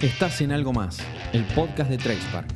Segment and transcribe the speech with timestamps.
[0.00, 1.00] Estás en algo más,
[1.32, 2.46] el podcast de TracePark.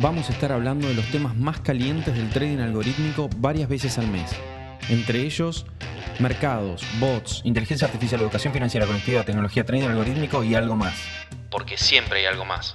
[0.00, 4.08] Vamos a estar hablando de los temas más calientes del trading algorítmico varias veces al
[4.08, 4.30] mes.
[4.88, 5.66] Entre ellos,
[6.20, 10.94] mercados, bots, inteligencia artificial, educación financiera conectiva, tecnología, trading algorítmico y algo más.
[11.50, 12.74] Porque siempre hay algo más.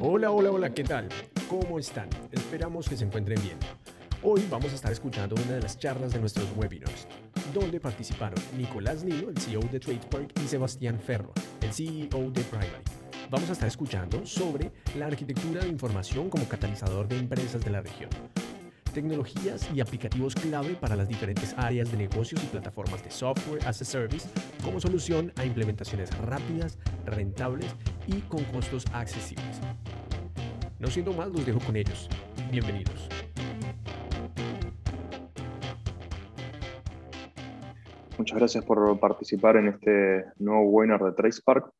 [0.00, 1.08] Hola, hola, hola, ¿qué tal?
[1.48, 2.08] ¿Cómo están?
[2.32, 3.58] Esperamos que se encuentren bien.
[4.22, 7.08] Hoy vamos a estar escuchando una de las charlas de nuestros webinars,
[7.54, 12.84] donde participaron Nicolás Nilo, el CEO de TradePark, y Sebastián Ferro, el CEO de Primary.
[13.30, 17.80] Vamos a estar escuchando sobre la arquitectura de información como catalizador de empresas de la
[17.80, 18.10] región,
[18.92, 23.80] tecnologías y aplicativos clave para las diferentes áreas de negocios y plataformas de software as
[23.80, 24.28] a service
[24.62, 27.74] como solución a implementaciones rápidas, rentables
[28.06, 29.60] y con costos accesibles.
[30.78, 32.10] No siendo más, los dejo con ellos.
[32.50, 33.08] Bienvenidos.
[38.20, 41.72] Muchas gracias por participar en este nuevo webinar de TracePark.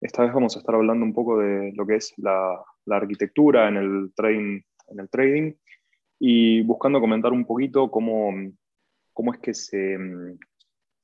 [0.00, 3.76] Esta vez vamos a estar hablando un poco de lo que es la, arquitectura en
[3.76, 5.52] el, trading, en el trading
[6.18, 8.32] y buscando comentar un poquito cómo,
[9.12, 9.96] cómo es que se,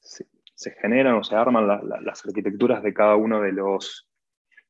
[0.01, 4.11] se, generan o se arman las arquitecturas de cada uno de los,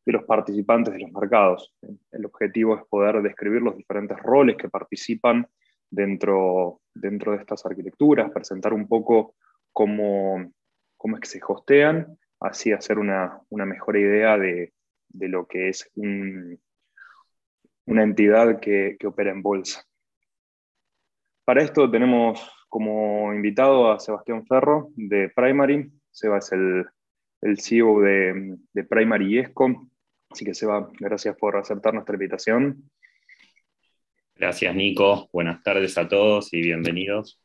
[0.05, 1.75] de los participantes de los mercados.
[2.11, 5.47] El objetivo es poder describir los diferentes roles que participan
[5.89, 9.37] dentro, dentro de estas arquitecturas, presentar un poco
[9.73, 10.53] cómo,
[10.97, 14.73] cómo es que se hostean, así hacer una, mejor idea de,
[15.15, 16.59] lo que es una
[17.87, 19.85] entidad que, opera en bolsa.
[21.45, 25.91] Para esto tenemos como invitado a Sebastián Ferro de Primary.
[26.11, 26.87] Seba es el,
[27.59, 29.89] CEO de, de Primary ESCO.
[30.31, 32.91] Así que Seba, gracias por aceptar nuestra invitación.
[34.37, 37.42] Gracias Nico, buenas tardes a todos y bienvenidos.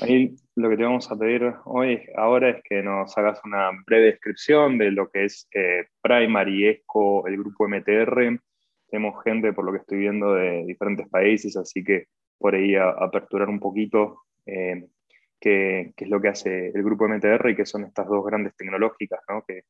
[0.00, 4.06] Ahí lo que te vamos a pedir hoy, ahora, es que nos hagas una breve
[4.06, 8.40] descripción de lo que es eh, Primary, ESCO, el grupo MTR.
[8.88, 12.06] Tenemos gente, por lo que estoy viendo, de diferentes países, así que
[12.38, 14.86] por ahí aperturar un poquito eh,
[15.40, 19.20] qué, es lo que hace el grupo MTR y qué son estas dos grandes tecnológicas,
[19.28, 19.44] ¿no?
[19.46, 19.62] que,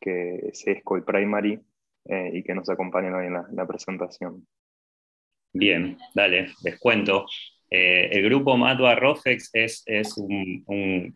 [0.00, 1.60] que es ESCO y Primary,
[2.04, 4.46] eh, y que nos acompañan hoy en la, la presentación.
[5.52, 7.26] Bien, dale, les cuento.
[7.70, 9.84] Eh, el grupo Matua Rofex es,
[10.16, 10.64] un,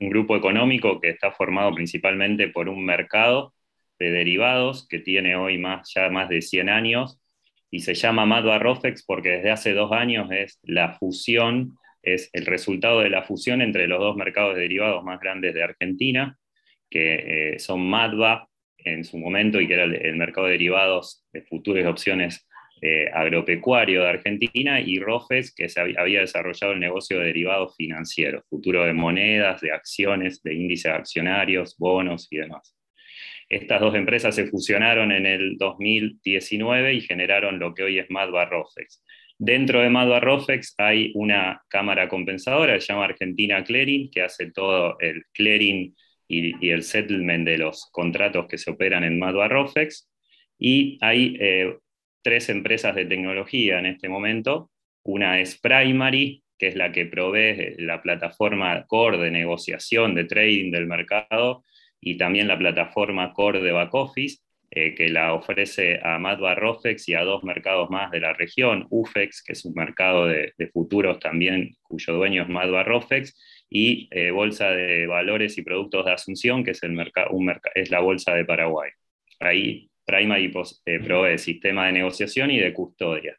[0.01, 3.55] grupo económico que está formado principalmente por un mercado
[3.99, 7.21] de derivados que tiene hoy más, ya más de 100 años
[7.71, 12.47] y se llama Matua Rofex porque desde hace dos años es la fusión, es el
[12.47, 16.37] resultado de la fusión entre los dos mercados de derivados más grandes de Argentina,
[16.89, 21.43] que eh, son Madva en su momento y que era el, mercado de derivados de
[21.43, 22.49] futuras opciones
[22.83, 28.45] eh, agropecuario de Argentina y Rofes, que se había desarrollado el negocio de derivados financieros,
[28.49, 32.75] futuro de monedas, de acciones, de índices accionarios, bonos y demás.
[33.51, 38.45] Estas dos empresas se fusionaron en el 2019 y generaron lo que hoy es Madva
[38.47, 39.03] Rofex.
[39.37, 44.99] Dentro de Madva Rofex hay una cámara compensadora se llama Argentina Clearing, que hace todo
[45.01, 45.97] el clearing
[46.29, 50.09] y, el settlement de los contratos que se operan en Madva Rofex.
[50.59, 51.77] Y hay eh,
[52.23, 54.71] tres empresas de tecnología en este momento.
[55.03, 60.71] Una es Primary, que es la que provee la plataforma core de negociación, de trading
[60.71, 61.65] del mercado,
[62.01, 64.41] y también la plataforma core de back office,
[64.73, 68.87] eh, que la ofrece a Madva Rofex y a dos mercados más de la región,
[68.91, 73.37] UFEX, que es un mercado de, futuros también, cuyo dueño es Madva Rofex,
[73.69, 76.97] y eh, Bolsa de Valores y Productos de Asunción, que es, el
[77.75, 78.91] es la Bolsa de Paraguay.
[79.41, 80.53] Ahí Primary
[80.87, 83.37] eh, provee sistema de negociación y de custodia.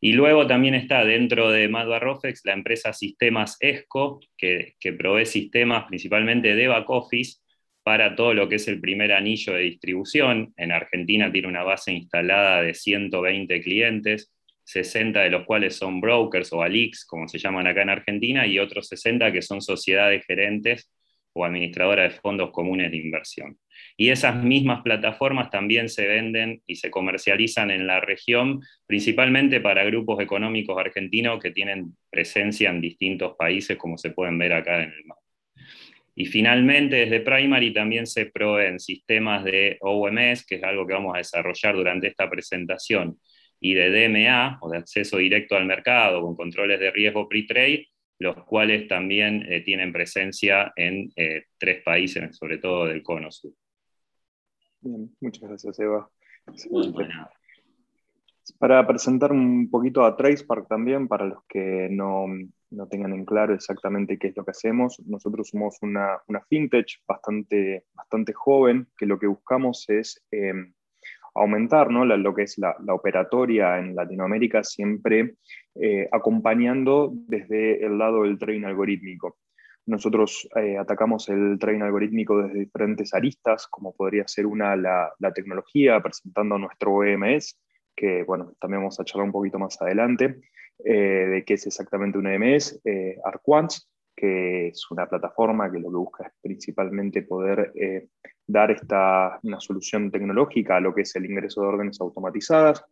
[0.00, 5.84] Y luego también está dentro de Madva Rofex la empresa Sistemas ESCO, que, provee sistemas
[5.86, 7.38] principalmente de back office
[7.84, 10.52] para todo lo que es el primer anillo de distribución.
[10.56, 14.32] En Argentina tiene una base instalada de 120 clientes,
[14.64, 18.58] 60 de los cuales son brokers o ALIX, como se llaman acá en Argentina, y
[18.58, 20.90] otros 60 que son sociedades gerentes
[21.34, 23.58] o administradoras de fondos comunes de inversión.
[23.96, 29.84] Y esas mismas plataformas también se venden y se comercializan en la región, principalmente para
[29.84, 34.90] grupos económicos argentinos que tienen presencia en distintos países, como se pueden ver acá en
[34.90, 35.22] el mapa.
[36.14, 41.14] Y finalmente, desde Primary también se proveen sistemas de OMS, que es algo que vamos
[41.14, 43.18] a desarrollar durante esta presentación,
[43.60, 47.86] y de DMA, o de acceso directo al mercado, con controles de riesgo pre-trade,
[48.22, 53.52] los cuales también eh, tienen presencia en eh, tres países, sobre todo del Cono Sur.
[54.80, 56.08] Bien, muchas gracias, Eva.
[58.58, 62.26] Para presentar un poquito a TracePark también, para los que no,
[62.70, 67.02] no, tengan en claro exactamente qué es lo que hacemos, nosotros somos una, una fintech
[67.06, 70.72] bastante, bastante joven, que lo que buscamos es em,
[71.34, 72.04] aumentar ¿no?
[72.04, 75.34] lo que es la, la, operatoria en Latinoamérica, siempre
[75.74, 79.38] eh, acompañando desde el lado del trading algorítmico.
[79.86, 85.32] Nosotros eh, atacamos el trading algorítmico desde diferentes aristas, como podría ser una la, la
[85.32, 87.58] tecnología, presentando nuestro EMS,
[87.96, 90.40] que bueno, también vamos a charlar un poquito más adelante,
[90.84, 93.16] eh, de qué es exactamente un EMS, eh,
[94.22, 98.06] que es una plataforma que lo que busca es principalmente poder eh,
[98.46, 102.84] dar esta, una solución tecnológica a lo que es el ingreso de órdenes automatizadas.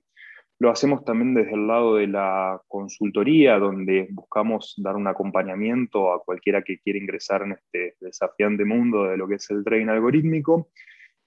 [0.59, 6.21] Lo hacemos también desde el lado de la consultoría, donde buscamos dar un acompañamiento a
[6.21, 10.71] cualquiera que quiera ingresar en este desafiante mundo de lo que es el trading algorítmico.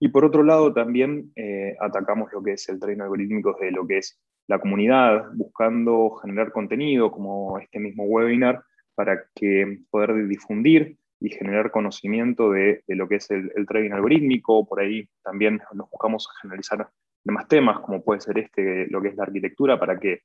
[0.01, 3.87] Y por otro lado, también eh, atacamos lo que es el tren algorítmico de lo
[3.87, 8.61] que es la comunidad, buscando generar contenido como este mismo webinar
[8.95, 14.67] para que poder difundir y generar conocimiento de, lo que es el, trading algorítmico.
[14.67, 16.89] Por ahí también nos buscamos generalizar
[17.23, 20.23] demás temas, como puede ser este, lo que es la arquitectura, para que,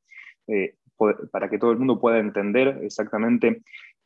[0.49, 0.75] eh,
[1.31, 3.62] para que todo el mundo pueda entender exactamente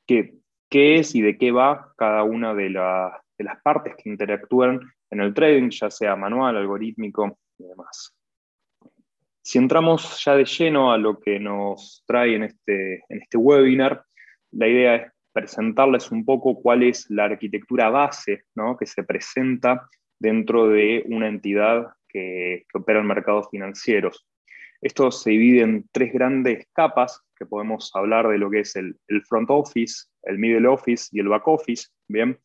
[0.06, 0.35] qué,
[0.69, 4.81] qué es y de qué va cada una de, de las partes que interactúan
[5.11, 8.15] en el trading, ya sea manual, algorítmico y demás.
[9.43, 14.05] Si entramos ya de lleno a lo que nos trae en este, en este webinar,
[14.53, 18.77] la idea es presentarles un poco cuál es la arquitectura base ¿no?
[18.77, 19.89] que se presenta
[20.19, 24.27] dentro de una entidad que, opera en mercados financieros.
[24.81, 28.97] Esto se divide en tres grandes capas, que podemos hablar de lo que es el,
[29.09, 31.89] el front office, el middle office y el back office.
[32.09, 32.39] Bien,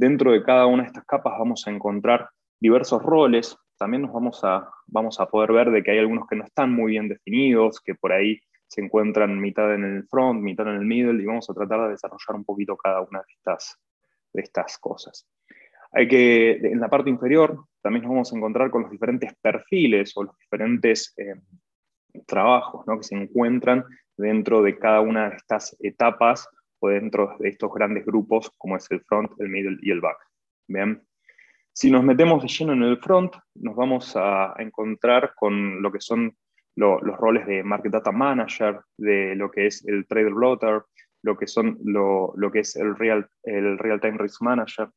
[0.00, 3.54] Dentro de cada una de estas capas vamos a encontrar diversos roles.
[3.78, 6.72] También nos vamos a, vamos a poder ver de que hay algunos que no están
[6.72, 10.86] muy bien definidos, que por ahí se encuentran mitad en el front, mitad en el
[10.86, 13.76] middle, y vamos a tratar de desarrollar un poquito cada una de estas,
[14.32, 15.28] de estas cosas.
[15.90, 20.16] Hay que, en la parte inferior, también nos vamos a encontrar con los diferentes perfiles
[20.16, 21.34] o los diferentes eh,
[22.28, 22.98] trabajos ¿no?
[22.98, 23.84] que se encuentran
[24.16, 28.88] dentro de cada una de estas etapas o dentro de estos grandes grupos como es
[28.92, 30.18] el front, el middle y el back.
[30.68, 31.02] Bien.
[31.72, 36.00] Si nos metemos de lleno en el front, nos vamos a encontrar con lo que
[36.00, 36.36] son
[36.76, 40.82] los roles de Market Data Manager, de lo que es el Trader Blotter,
[41.22, 44.88] lo que, son, lo, lo que es el Real, el Real Time Risk Manager.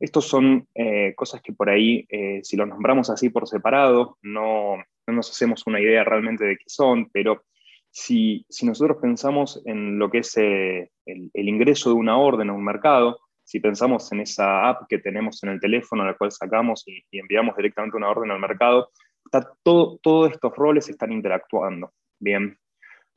[0.00, 4.76] Estos son eh, cosas que por ahí, eh, si los nombramos así por separado, no,
[4.76, 7.42] no, nos hacemos una idea realmente de qué son, pero
[7.90, 12.64] si, nosotros pensamos en lo que es eh, el, ingreso de una orden a un
[12.64, 17.02] mercado, si pensamos en esa app que tenemos en el teléfono, la cual sacamos y,
[17.12, 18.90] enviamos directamente una orden al mercado,
[19.28, 21.92] está todo, todos estos roles están interactuando.
[22.18, 22.58] Bien.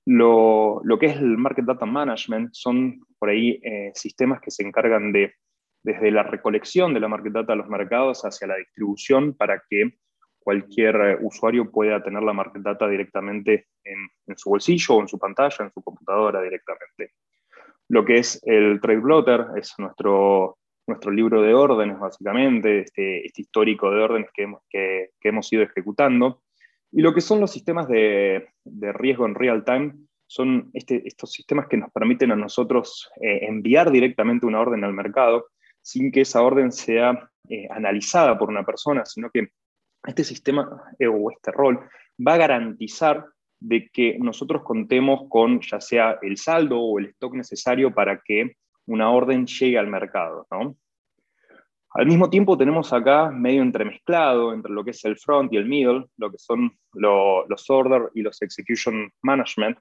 [0.06, 5.12] Lo, que es el Market Data Management son por ahí eh, sistemas que se encargan
[5.12, 5.36] de,
[5.84, 9.94] desde la recolección de la Market Data a los mercados hacia la distribución para que
[10.42, 15.20] cualquier eh, usuario pueda tener la market data directamente en, su bolsillo o en su
[15.20, 17.14] pantalla, en su computadora directamente.
[17.90, 20.58] Lo que es el Trade Blotter es nuestro,
[20.88, 25.64] nuestro libro de órdenes, básicamente, este, este histórico de órdenes que hemos, que, hemos ido
[25.64, 26.42] ejecutando.
[26.92, 29.94] Y lo que son los sistemas de, de riesgo en real time
[30.28, 34.94] son este, estos sistemas que nos permiten a nosotros eh, enviar directamente una orden al
[34.94, 35.48] mercado
[35.82, 39.50] sin que esa orden sea eh, analizada por una persona, sino que
[40.08, 40.70] este sistema
[41.00, 41.82] eh, o este rol
[42.26, 43.26] va a garantizar
[43.60, 48.56] de que nosotros contemos con ya sea el saldo o el stock necesario para que
[48.88, 50.48] una orden llegue al mercado.
[51.94, 55.68] Al mismo tiempo tenemos acá medio entremezclado entre lo que es el front y el
[55.68, 59.78] middle, lo que son los order y los execution management,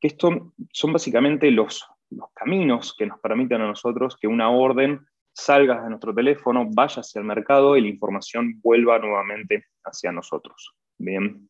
[0.00, 5.00] que esto son básicamente los, los caminos que nos permiten a nosotros que una orden
[5.32, 10.74] salgas de nuestro teléfono, vaya hacia el mercado y la información vuelva nuevamente hacia nosotros.
[10.98, 11.48] Bien.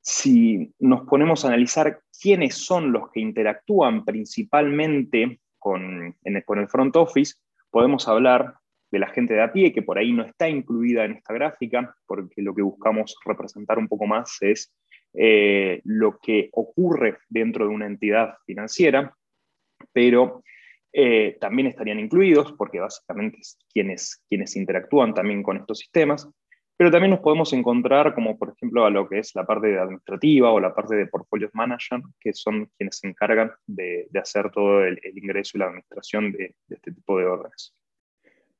[0.00, 6.96] Si nos ponemos a analizar quiénes son los que interactúan principalmente con, con el front
[6.96, 7.34] office,
[7.70, 8.54] podemos hablar
[8.90, 11.96] de la gente de a pie, que por ahí no está incluida en esta gráfica,
[12.06, 14.74] porque lo que buscamos representar un poco más es
[15.14, 19.16] eh, lo que ocurre dentro de una entidad financiera,
[19.92, 20.42] pero
[20.92, 26.28] eh, también estarían incluidos, porque básicamente es quienes, quienes interactúan también con estos sistemas,
[26.82, 30.50] pero también nos podemos encontrar como por ejemplo a lo que es la parte administrativa
[30.50, 34.98] o la parte de portfolios manager, que son quienes se encargan de, hacer todo el,
[35.14, 37.72] ingreso y la administración de, de, este tipo de órdenes.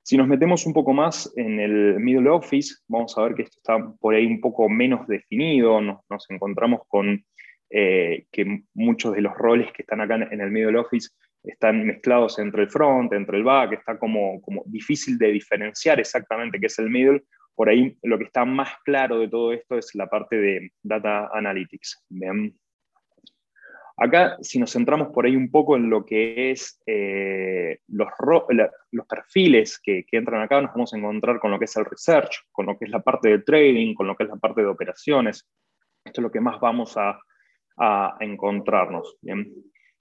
[0.04, 3.56] Si nos metemos un poco más en el middle office, vamos a ver que esto
[3.56, 7.24] está por ahí un poco menos definido, nos, encontramos con
[7.70, 11.08] eh, que muchos de los roles que están acá en el middle office
[11.42, 16.60] están mezclados entre el front, entre el back, está como, como difícil de diferenciar exactamente
[16.60, 17.24] qué es el middle.
[17.54, 21.28] Por ahí lo que está más claro de todo esto es la parte de data
[21.32, 22.04] analytics.
[23.96, 28.08] Acá, si nos centramos por ahí un poco en lo que es eh, los,
[28.90, 32.46] los, perfiles que, entran acá, nos vamos a encontrar con lo que es el research,
[32.50, 34.68] con lo que es la parte de trading, con lo que es la parte de
[34.68, 35.46] operaciones.
[36.04, 37.20] Esto es lo que más vamos a,
[37.76, 39.18] a encontrarnos.
[39.20, 39.52] ¿bien?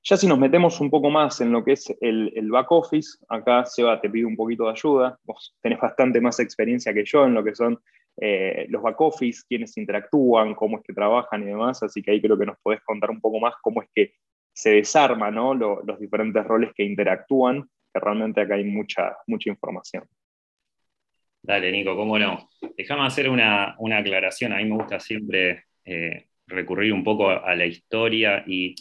[0.04, 3.66] Ya si nos metemos un poco más en lo que es el, back office, acá
[3.66, 7.36] Seba te pido un poquito de ayuda, vos tenés bastante más experiencia que yo en
[7.36, 7.80] lo que son
[8.18, 12.22] eh, los back office, quiénes interactúan, cómo es que trabajan y demás, así que ahí
[12.22, 14.14] creo que nos podés contar un poco más cómo es que
[14.52, 20.04] se desarman los diferentes roles que interactúan, que realmente acá hay mucha, mucha información.
[21.44, 22.50] Dale, Nico, cómo no.
[22.76, 27.66] Déjame hacer una, aclaración, a mí me gusta siempre eh, recurrir un poco a la
[27.66, 28.76] historia y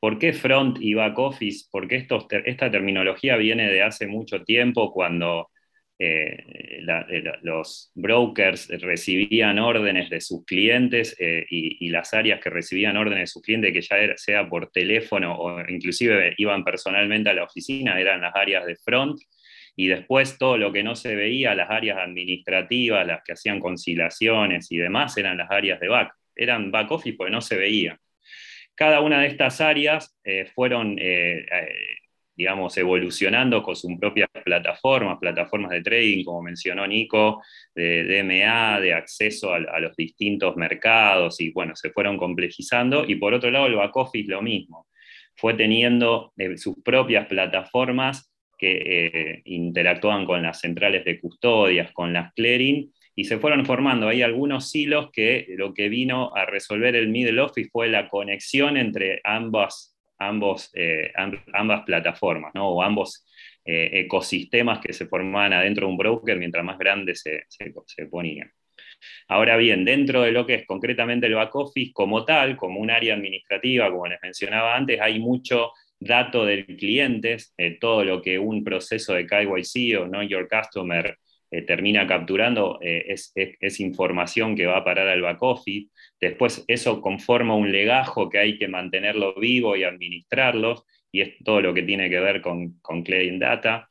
[0.00, 1.66] ¿Por qué front y back office?
[1.70, 2.06] Porque
[2.44, 5.48] esta terminología viene de hace mucho tiempo cuando
[5.98, 6.82] eh,
[7.42, 13.26] los brokers recibían órdenes de sus clientes eh, y, las áreas que recibían órdenes de
[13.28, 18.20] sus clientes, que ya sea por teléfono o inclusive iban personalmente a la oficina, eran
[18.20, 19.18] las áreas de front.
[19.74, 24.70] Y después todo lo que no se veía, las áreas administrativas, las que hacían conciliaciones
[24.72, 26.12] y demás, eran las áreas de back.
[26.34, 27.98] Eran back office porque no se veía.
[28.76, 31.68] Cada una de estas áreas eh, fueron, eh, eh,
[32.36, 37.42] digamos, evolucionando con sus propias plataformas, plataformas de trading, como mencionó Nico,
[37.74, 43.06] de DMA, de acceso a, los distintos mercados, y bueno, se fueron complejizando.
[43.08, 44.86] Y por otro lado, el back office lo mismo.
[45.36, 52.90] Fue teniendo sus propias plataformas que interactuaban con las centrales de custodias, con las clearing,
[53.18, 57.40] y se fueron formando ahí algunos hilos que lo que vino a resolver el middle
[57.40, 61.12] office fue la conexión entre ambas, ambos, eh,
[61.54, 63.26] ambas plataformas, o ambos
[63.64, 68.52] eh, ecosistemas que se formaban adentro de un broker mientras más grande se, se, ponían.
[69.28, 72.90] Ahora bien, dentro de lo que es concretamente el back office como tal, como un
[72.90, 78.38] área administrativa, como les mencionaba antes, hay mucho dato del cliente, eh, todo lo que
[78.38, 81.16] un proceso de KYC o Know Your Customer
[81.56, 85.88] eh, termina capturando eh, es, información que va a parar al back office.
[86.20, 91.62] Después eso conforma un legajo que hay que mantenerlo vivo y administrarlo, y es todo
[91.62, 93.88] lo que tiene que ver con, con clearing data.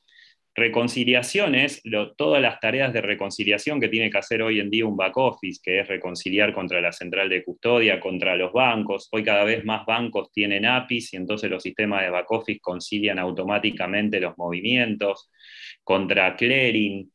[0.53, 1.81] Reconciliaciones,
[2.15, 5.59] todas las tareas de reconciliación que tiene que hacer hoy en día un back office,
[5.63, 9.09] que es reconciliar contra la central de custodia, contra los bancos.
[9.11, 13.17] Hoy cada vez más bancos tienen APIs y entonces los sistemas de back office concilian
[13.17, 15.31] automáticamente los movimientos.
[15.83, 17.11] Contra clearing,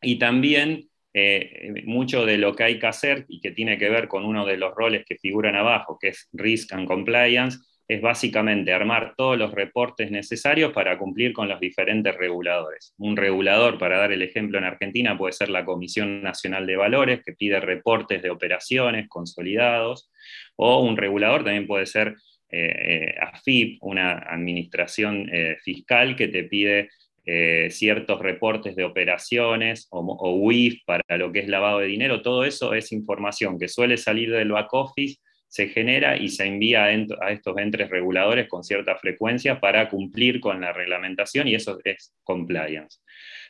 [0.00, 4.08] y también eh, mucho de lo que hay que hacer y que tiene que ver
[4.08, 8.72] con uno de los roles que figuran abajo, que es Risk and Compliance, es básicamente
[8.72, 12.94] armar todos los reportes necesarios para cumplir con los diferentes reguladores.
[12.98, 17.22] Un regulador, para dar el ejemplo en Argentina, puede ser la Comisión Nacional de Valores,
[17.24, 20.10] que pide reportes de operaciones consolidados,
[20.56, 22.14] o un regulador también puede ser
[22.50, 22.74] eh,
[23.10, 25.30] eh, AFIP, una administración
[25.64, 26.90] fiscal que te pide
[27.30, 32.42] eh, ciertos reportes de operaciones o, WIF para lo que es lavado de dinero, todo
[32.42, 37.30] eso es información que suele salir del back office, se genera y se envía a
[37.30, 43.00] estos entes reguladores con cierta frecuencia para cumplir con la reglamentación y eso es compliance.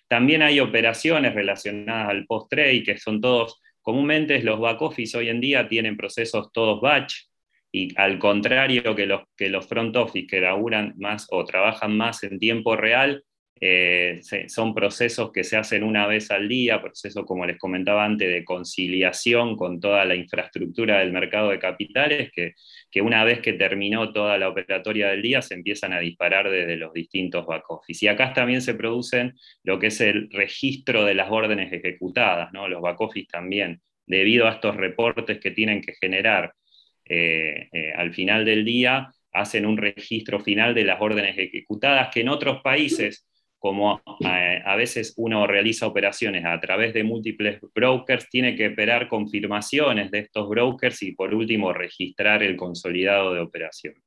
[0.08, 5.40] También hay operaciones relacionadas al post-trade que son todos, comúnmente los back office hoy en
[5.40, 7.14] día tienen procesos todos batch,
[7.70, 12.24] y al contrario que los, que los front office que laburan más o trabajan más
[12.24, 13.22] en tiempo real,
[13.60, 18.30] eh, son procesos que se hacen una vez al día, procesos, como les comentaba antes,
[18.30, 22.54] de conciliación con toda la infraestructura del mercado de capitales, que,
[22.90, 26.76] que, una vez que terminó toda la operatoria del día se empiezan a disparar desde
[26.76, 28.04] los distintos back office.
[28.04, 29.34] Y acá también se producen
[29.64, 34.52] lo que es el registro de las órdenes ejecutadas, los back office también, debido a
[34.52, 36.52] estos reportes que tienen que generar
[37.04, 42.20] eh, eh, al final del día, hacen un registro final de las órdenes ejecutadas que
[42.20, 43.27] en otros países
[43.58, 49.08] como eh, a veces uno realiza operaciones a través de múltiples brokers, tiene que esperar
[49.08, 54.02] confirmaciones de estos brokers y por último registrar el consolidado de operaciones.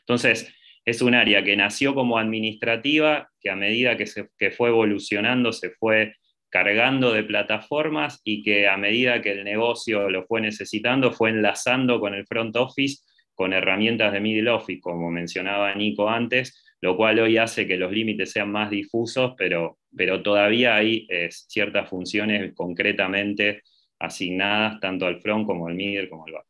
[0.00, 0.52] Entonces,
[0.84, 5.52] es un área que nació como administrativa, que a medida que, se, que fue evolucionando
[5.52, 6.14] se fue
[6.50, 11.98] cargando de plataformas y que a medida que el negocio lo fue necesitando, fue enlazando
[11.98, 13.02] con el front office,
[13.34, 17.90] con herramientas de middle office, como mencionaba Nico antes, lo cual hoy hace que los
[17.90, 23.62] límites sean más difusos, pero, pero todavía hay eh, ciertas funciones concretamente
[23.98, 26.46] asignadas tanto al front como al middle como al back.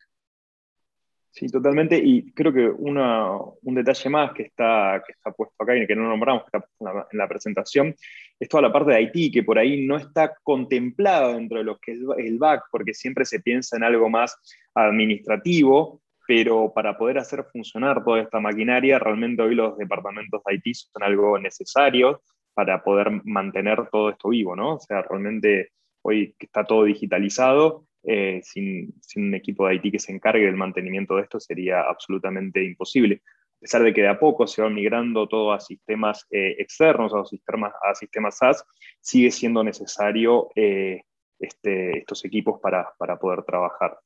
[1.31, 2.01] Sí, totalmente.
[2.03, 6.09] Y creo que un detalle más que está, que está puesto acá y que no
[6.09, 6.69] nombramos, que está
[7.13, 7.95] en la, presentación,
[8.41, 11.79] es toda la parte de Haití, que por ahí no está contemplada dentro de lo
[11.79, 14.37] que es el back, porque siempre se piensa en algo más
[14.75, 20.75] administrativo, pero para poder hacer funcionar toda esta maquinaria, realmente hoy los departamentos de Haití
[20.75, 22.23] son algo necesario
[22.55, 24.77] para poder mantener todo esto vivo, ¿no?
[24.77, 25.71] O sea, realmente
[26.03, 31.17] hoy está todo digitalizado, eh, sin, un equipo de IT que se encargue del mantenimiento
[31.17, 33.23] de esto sería absolutamente imposible.
[33.59, 37.15] A pesar de que de a poco se va migrando todo a sistemas eh, externos,
[37.15, 38.65] a sistemas, a sistemas SaaS,
[39.01, 41.03] sigue siendo necesario eh,
[41.39, 43.99] este, estos equipos para, poder trabajar.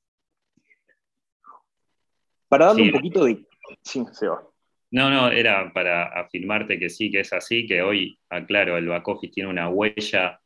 [2.48, 3.44] Para darle un poquito de...
[3.82, 4.42] Sí, se va.
[4.90, 9.06] No, no, era para afirmarte que sí, que es así, que hoy, aclaro, el back
[9.08, 10.40] office tiene una huella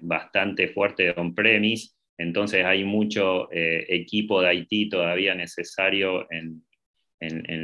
[0.00, 1.92] bastante fuerte de on-premise
[2.22, 6.64] entonces hay mucho eh, equipo de IT todavía necesario en,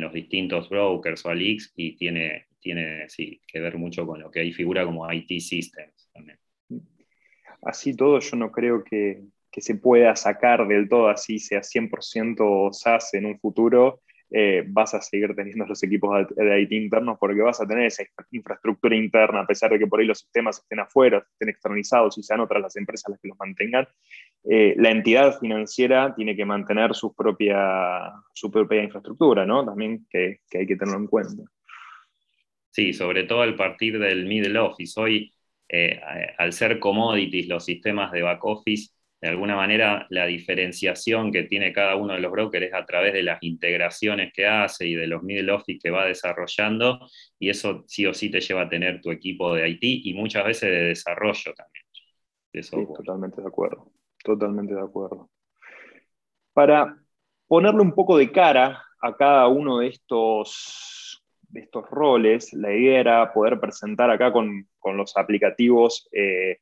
[0.00, 4.38] los distintos brokers o leaks y tiene, tiene sí, que ver mucho con lo que
[4.38, 6.38] hay figura como IT Systems también.
[7.62, 12.72] Así todo, yo no creo que, que se pueda sacar del todo así, sea 100%
[12.72, 17.40] SaaS en un futuro, eh, vas a seguir teniendo los equipos de IT internos porque
[17.40, 20.80] vas a tener esa infraestructura interna, a pesar de que por ahí los sistemas estén
[20.80, 23.88] afuera, estén externalizados y sean otras las empresas las que los mantengan.
[24.44, 29.64] Eh, la entidad financiera tiene que mantener su propia, su propia infraestructura, ¿no?
[29.64, 31.44] También que, hay que tenerlo en cuenta.
[32.70, 35.00] Sí, sobre todo al partir del middle office.
[35.00, 35.34] Hoy,
[35.70, 35.98] eh,
[36.36, 38.90] al ser commodities los sistemas de back office,
[39.20, 43.12] de alguna manera la diferenciación que tiene cada uno de los brokers es a través
[43.12, 47.00] de las integraciones que hace y de los middle office que va desarrollando,
[47.38, 50.44] y eso sí o sí te lleva a tener tu equipo de IT y muchas
[50.44, 51.84] veces de desarrollo también.
[52.62, 53.90] sí, totalmente de acuerdo,
[54.22, 55.30] totalmente de acuerdo.
[56.52, 56.96] Para
[57.48, 63.00] ponerle un poco de cara a cada uno de estos, de estos roles, la idea
[63.00, 66.60] era poder presentar acá con, los aplicativos eh,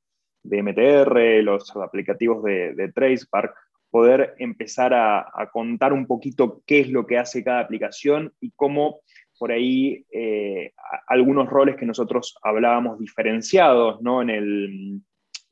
[0.49, 3.55] de MTR, los aplicativos de, de TracePark,
[3.91, 9.01] poder empezar a, contar un poquito qué es lo que hace cada aplicación y cómo
[9.39, 10.73] por ahí eh,
[11.09, 14.23] algunos roles que nosotros hablábamos diferenciados ¿no?
[14.23, 15.01] en, el,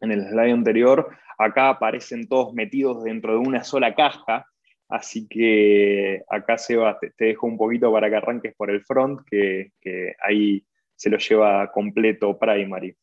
[0.01, 4.47] en el slide anterior, acá aparecen todos metidos dentro de una sola caja.
[4.91, 9.21] Así que acá Seba, te, te dejo un poquito para que arranques por el front,
[9.27, 12.95] que, que ahí se lo lleva completo Primary.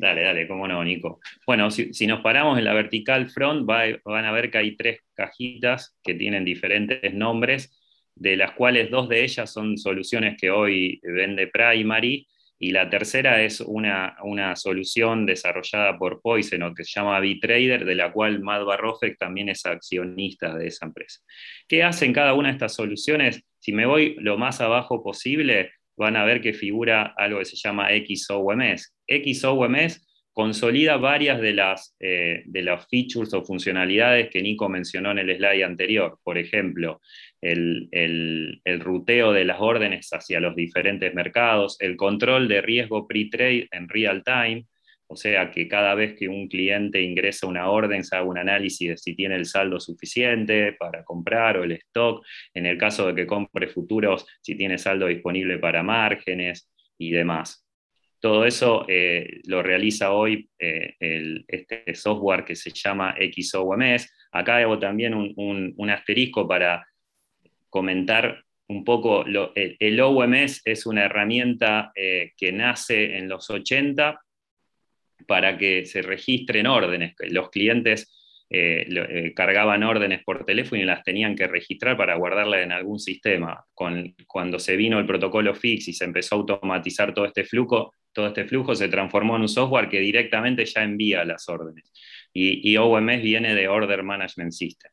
[0.00, 1.20] Dale, dale, cómo no, Nico.
[1.46, 5.94] Bueno, si, nos paramos en la vertical front, van a ver que hay tres cajitas
[6.02, 7.78] que tienen diferentes nombres,
[8.14, 12.26] de las cuales dos de ellas son soluciones que hoy vende Primary,
[12.58, 17.94] y la tercera es una, una solución desarrollada por Poison, que se llama B-Trader, de
[17.94, 21.20] la cual Matt Barrofek también es accionista de esa empresa.
[21.68, 23.44] ¿Qué hacen cada una de estas soluciones?
[23.58, 27.56] Si me voy lo más abajo posible, van a ver que figura algo que se
[27.56, 28.94] llama XOMS.
[29.06, 35.18] XOMS consolida varias de las, eh, de las features o funcionalidades que Nico mencionó en
[35.18, 36.18] el slide anterior.
[36.22, 37.00] Por ejemplo,
[37.40, 43.68] el, el, ruteo de las órdenes hacia los diferentes mercados, el control de riesgo pre-trade
[43.72, 44.66] en real time,
[45.12, 48.90] o sea que cada vez que un cliente ingresa una orden se haga un análisis
[48.90, 53.16] de si tiene el saldo suficiente para comprar o el stock, en el caso de
[53.16, 57.66] que compre futuros, si tiene saldo disponible para márgenes y demás.
[58.20, 60.94] Todo eso eh, lo realiza hoy eh,
[61.48, 64.28] este software que se llama XOMS.
[64.30, 66.86] Acá hago también un, asterisco para
[67.68, 69.24] comentar un poco,
[69.56, 74.20] el, OMS es una herramienta eh, que nace en los 80
[75.26, 77.14] para que se registren órdenes.
[77.30, 78.12] Los clientes
[78.52, 82.98] eh, eh, cargaban órdenes por teléfono y las tenían que registrar para guardarlas en algún
[82.98, 83.64] sistema.
[84.26, 88.26] cuando se vino el protocolo FIX y se empezó a automatizar todo este flujo, todo
[88.26, 91.92] este flujo se transformó en un software que directamente ya envía las órdenes.
[92.32, 94.90] Y, OMS viene de Order Management System.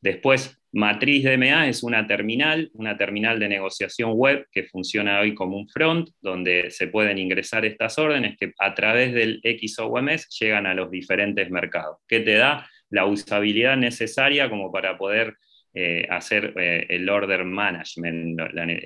[0.00, 5.58] Después, Matriz DMA es una terminal, una terminal de negociación web que funciona hoy como
[5.58, 10.72] un front, donde se pueden ingresar estas órdenes que a través del XOMS llegan a
[10.72, 11.98] los diferentes mercados.
[12.08, 12.66] ¿Qué te da?
[12.88, 15.36] La usabilidad necesaria como para poder
[15.74, 18.40] eh, hacer eh, el order management,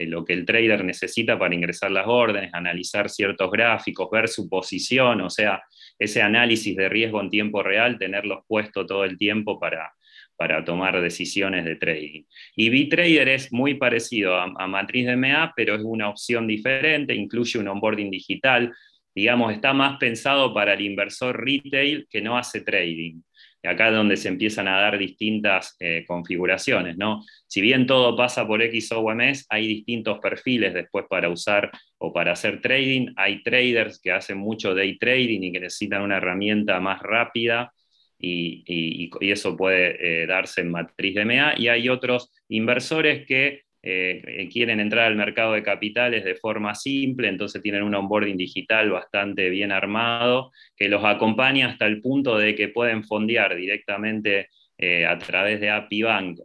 [0.09, 5.21] lo que el trader necesita para ingresar las órdenes, analizar ciertos gráficos, ver su posición,
[5.21, 5.63] o sea,
[5.99, 9.93] ese análisis de riesgo en tiempo real, tenerlos puesto todo el tiempo para,
[10.37, 12.23] para tomar decisiones de trading.
[12.55, 17.59] Y BitTrader es muy parecido a, a Matriz DMA, pero es una opción diferente, incluye
[17.59, 18.73] un onboarding digital,
[19.15, 23.23] digamos, está más pensado para el inversor retail que no hace trading.
[23.67, 27.23] Acá es donde se empiezan a dar distintas eh, configuraciones, ¿no?
[27.47, 32.61] Si bien todo pasa por XOMS, hay distintos perfiles después para usar o para hacer
[32.61, 33.13] trading.
[33.17, 37.73] Hay traders que hacen mucho day trading y que necesitan una herramienta más rápida
[38.19, 41.55] y, eso puede eh, darse en matriz de MA.
[41.57, 47.29] Y hay otros inversores que eh, quieren entrar al mercado de capitales de forma simple,
[47.29, 52.57] entonces tienen un onboarding digital bastante bien armado que los acompaña hasta el punto de
[52.57, 56.41] que pueden fondear directamente eh, a través de API Bank,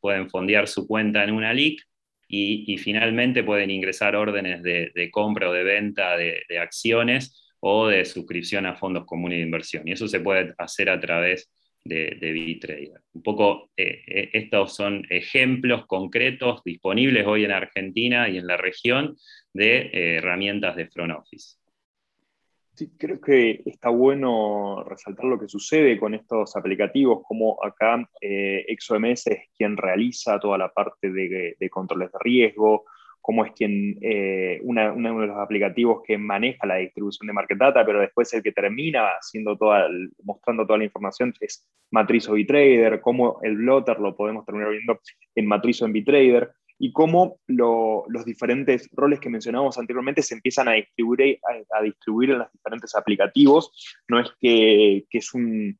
[0.00, 1.82] pueden fondear su cuenta en una LIC
[2.28, 8.64] y, finalmente pueden ingresar órdenes de, compra o de venta de acciones o de suscripción
[8.64, 9.88] a fondos comunes de inversión.
[9.88, 11.50] Y eso se puede hacer a través
[11.82, 18.38] de, de Un poco eh, eh, estos son ejemplos concretos disponibles hoy en Argentina y
[18.38, 19.16] en la región
[19.52, 21.56] de eh, herramientas de front office.
[22.74, 29.26] Sí, creo que está bueno resaltar lo que sucede con estos aplicativos, como acá XOMS
[29.28, 32.84] es quien realiza toda la parte de controles de riesgo,
[33.26, 37.84] cómo es quien, eh, uno de los aplicativos que maneja la distribución de market data,
[37.84, 39.88] pero después el que termina haciendo toda,
[40.22, 45.00] mostrando toda la información es Matriz o Bitrader, cómo el blotter lo podemos terminar viendo
[45.34, 50.68] en Matriz o en Bitrader, y cómo los diferentes roles que mencionábamos anteriormente se empiezan
[50.68, 51.40] a distribuir,
[51.76, 53.72] a, distribuir en los diferentes aplicativos.
[54.06, 55.76] No es que, es un,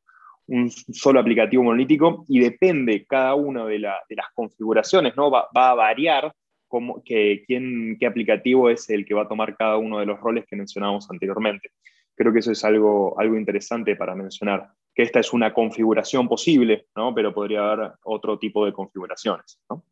[0.91, 4.01] solo aplicativo monolítico y depende cada una de, las
[4.35, 5.31] configuraciones, ¿no?
[5.31, 6.33] Va, va, a variar
[6.67, 10.55] cómo, qué aplicativo es el que va a tomar cada uno de los roles que
[10.55, 11.71] mencionábamos anteriormente.
[12.15, 16.87] Creo que eso es algo, algo interesante para mencionar, que esta es una configuración posible,
[16.95, 17.13] ¿no?
[17.13, 19.59] pero podría haber otro tipo de configuraciones.
[19.69, 19.83] ¿no?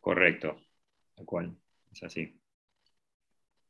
[0.00, 0.56] Correcto,
[1.16, 1.56] tal cual,
[1.92, 2.38] es así.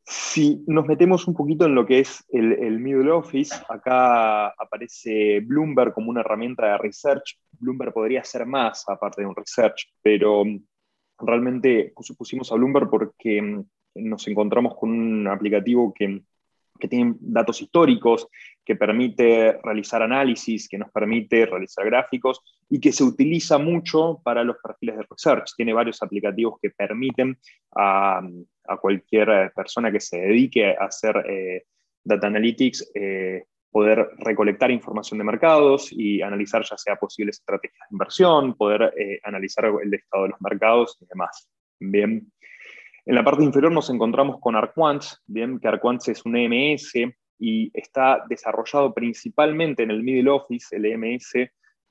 [0.05, 5.41] Si nos metemos un poquito en lo que es el, el, middle office, acá aparece
[5.41, 7.39] Bloomberg como una herramienta de research.
[7.53, 10.45] Bloomberg podría ser más aparte de un research, pero
[11.23, 16.23] realmente pusimos a Bloomberg porque mm, nos encontramos con un aplicativo que,
[16.91, 18.27] tiene datos históricos,
[18.65, 24.43] que permite realizar análisis, que nos permite realizar gráficos y que se utiliza mucho para
[24.43, 25.53] los perfiles de research.
[25.57, 27.39] Tiene varios aplicativos que permiten
[27.77, 28.21] a,
[28.81, 31.67] cualquier persona que se dedique a hacer eh,
[32.03, 37.95] data analytics eh, poder recolectar información de mercados y analizar ya sea posibles estrategias de
[37.95, 41.49] inversión, poder eh, analizar el estado de los mercados y demás.
[41.81, 42.31] Bien.
[43.05, 46.93] En la parte inferior nos encontramos con Arquants, bien, que Arquants es un EMS
[47.39, 51.33] y está desarrollado principalmente en el middle office, el EMS,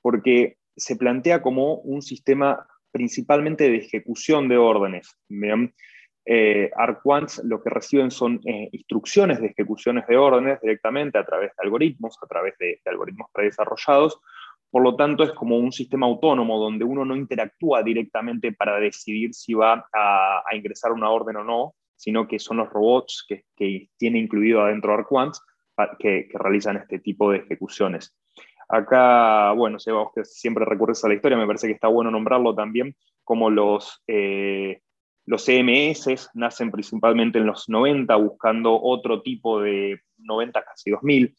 [0.00, 5.14] porque se plantea como un sistema principalmente de ejecución de órdenes.
[5.28, 5.74] Bien
[6.24, 6.70] eh,
[7.44, 12.16] lo que reciben son eh, instrucciones de ejecuciones de órdenes directamente a través de algoritmos,
[12.22, 14.20] a través de, algoritmos predesarrollados.
[14.70, 19.34] Por lo tanto, es como un sistema autónomo donde uno no interactúa directamente para decidir
[19.34, 23.44] si va a, ingresar una orden o no, sino que son los robots que,
[23.96, 25.34] tiene incluido adentro Arquant
[25.98, 28.16] que, que realizan este tipo de ejecuciones.
[28.68, 32.54] Acá, bueno, Seba, que siempre recurres a la historia, me parece que está bueno nombrarlo
[32.54, 34.80] también, como los, eh,
[35.32, 41.34] los CMS nacen principalmente en los 90, buscando otro tipo de 90, casi 2000,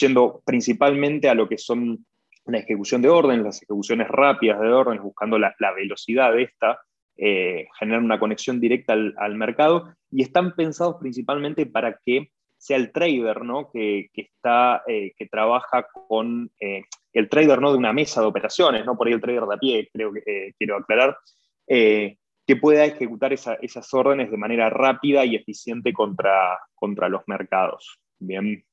[0.00, 2.04] yendo principalmente a lo que son
[2.44, 6.80] la ejecución de órdenes, las ejecuciones rápidas de órdenes, buscando la, velocidad de esta,
[7.16, 12.92] eh, generar una conexión directa al, mercado, y están pensados principalmente para que sea el
[12.92, 13.70] trader ¿no?
[13.72, 16.82] que, está, eh, que trabaja con eh,
[17.14, 17.72] el trader ¿no?
[17.72, 20.52] de una mesa de operaciones, no por ahí el trader de a pie, creo que
[20.58, 21.16] quiero aclarar,
[21.66, 22.19] que
[22.56, 27.98] pueda ejecutar esas órdenes de manera rápida y eficiente contra, contra los mercados.
[28.18, 28.64] Bien.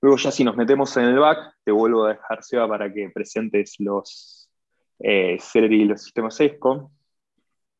[0.00, 3.10] Luego ya si nos metemos en el back, te vuelvo a dejar, Seba, para que
[3.10, 4.50] presentes los
[4.98, 6.92] eh, y los sistemas ESCO.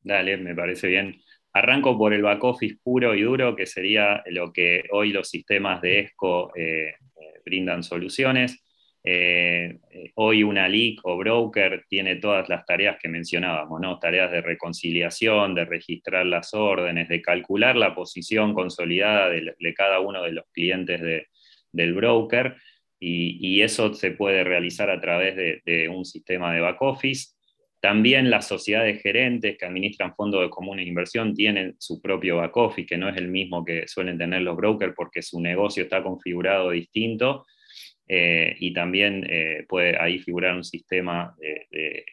[0.00, 1.20] Dale, me parece bien.
[1.52, 5.80] Arranco por el back office puro y duro, que sería lo que hoy los sistemas
[5.80, 6.94] de ESCO eh, eh,
[7.44, 8.62] brindan soluciones.
[9.08, 9.78] Eh,
[10.16, 14.00] hoy una leak o broker tiene todas las tareas que mencionábamos, ¿no?
[14.00, 20.24] tareas de reconciliación, de registrar las órdenes, de calcular la posición consolidada de, cada uno
[20.24, 21.00] de los clientes
[21.70, 22.56] del broker,
[22.98, 27.34] y, eso se puede realizar a través de, un sistema de back office.
[27.80, 32.86] También las sociedades gerentes que administran fondos de común inversión tienen su propio back office,
[32.86, 36.70] que no es el mismo que suelen tener los brokers porque su negocio está configurado
[36.70, 37.44] distinto
[38.08, 39.26] y también
[39.68, 41.34] puede ahí figurar un sistema
[41.70, 42.04] de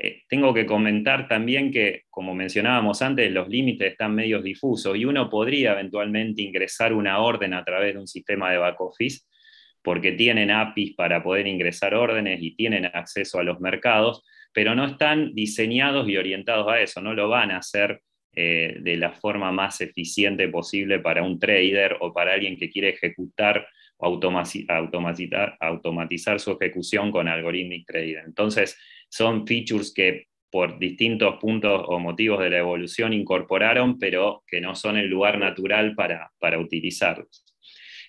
[0.00, 5.04] eh, tengo que comentar también que, como mencionábamos antes, los límites están medios difusos y
[5.04, 9.20] uno podría eventualmente ingresar una orden a través de un sistema de back office
[9.82, 14.84] porque tienen APIs para poder ingresar órdenes y tienen acceso a los mercados, pero no
[14.84, 18.00] están diseñados y orientados a eso, no lo van a hacer
[18.34, 22.90] eh, de la forma más eficiente posible para un trader o para alguien que quiere
[22.90, 23.66] ejecutar
[24.00, 28.22] automatizar, su ejecución con algorithmic trading.
[28.24, 34.60] Entonces, son features que por distintos puntos o motivos de la evolución incorporaron, pero que
[34.60, 37.44] no son el lugar natural para, utilizarlos.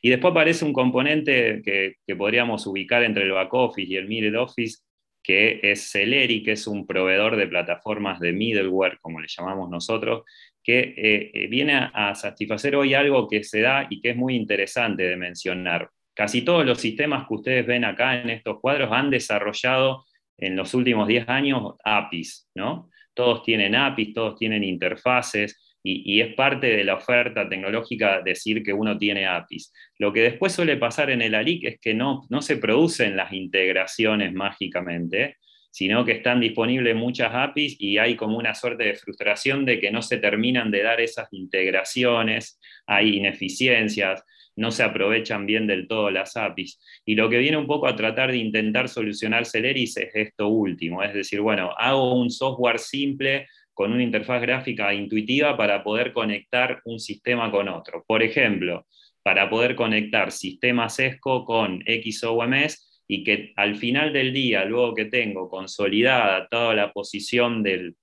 [0.01, 4.37] Y después aparece un componente que, podríamos ubicar entre el back office y el middle
[4.37, 4.79] office,
[5.23, 10.23] que es Celeri, que es un proveedor de plataformas de middleware, como le llamamos nosotros,
[10.63, 14.35] que eh, eh, viene a satisfacer hoy algo que se da y que es muy
[14.35, 15.89] interesante de mencionar.
[16.13, 20.05] Casi todos los sistemas que ustedes ven acá en estos cuadros han desarrollado
[20.37, 22.89] en los últimos 10 años APIs, ¿no?
[23.13, 28.73] Todos tienen APIs, todos tienen interfaces y, es parte de la oferta tecnológica decir que
[28.73, 29.73] uno tiene APIs.
[29.97, 33.33] Lo que después suele pasar en el ALIC es que no, no se producen las
[33.33, 35.37] integraciones mágicamente,
[35.71, 39.89] sino que están disponibles muchas APIs y hay como una suerte de frustración de que
[39.89, 44.23] no se terminan de dar esas integraciones, hay ineficiencias
[44.55, 46.79] no se aprovechan bien del todo las APIs.
[47.05, 51.03] Y lo que viene un poco a tratar de intentar solucionar Celeris es esto último,
[51.03, 56.81] es decir, bueno, hago un software simple con una interfaz gráfica intuitiva para poder conectar
[56.85, 58.03] un sistema con otro.
[58.05, 58.85] Por ejemplo,
[59.23, 65.03] para poder conectar sistemas ESCO con XOMS y que al final del día, luego que
[65.03, 67.93] tengo consolidada toda la posición de,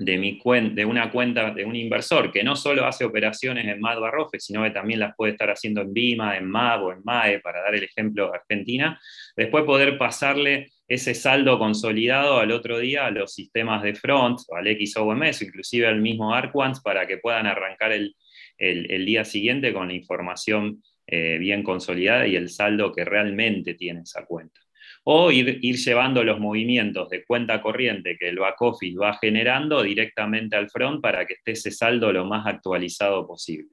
[0.00, 4.40] mi de una cuenta de un inversor que no solo hace operaciones en MAD Barrofe,
[4.40, 7.62] sino que también las puede estar haciendo en BIMA, en MAB o en MAE, para
[7.62, 9.00] dar el ejemplo de Argentina,
[9.36, 14.56] después poder pasarle ese saldo consolidado al otro día a los sistemas de front, o
[14.56, 18.16] al XOMS, inclusive al mismo ARQUANS, para que puedan arrancar el,
[18.58, 24.24] día siguiente con la información eh, bien consolidada y el saldo que realmente tiene esa
[24.26, 24.60] cuenta
[25.08, 30.56] o ir, llevando los movimientos de cuenta corriente que el back office va generando directamente
[30.56, 33.68] al front para que esté ese saldo lo más actualizado posible.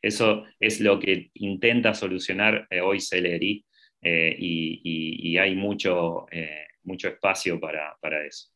[0.00, 3.62] Eso es lo que intenta solucionar eh, hoy Celeri
[4.00, 6.26] eh, y, hay mucho,
[6.84, 8.48] mucho espacio para, eso.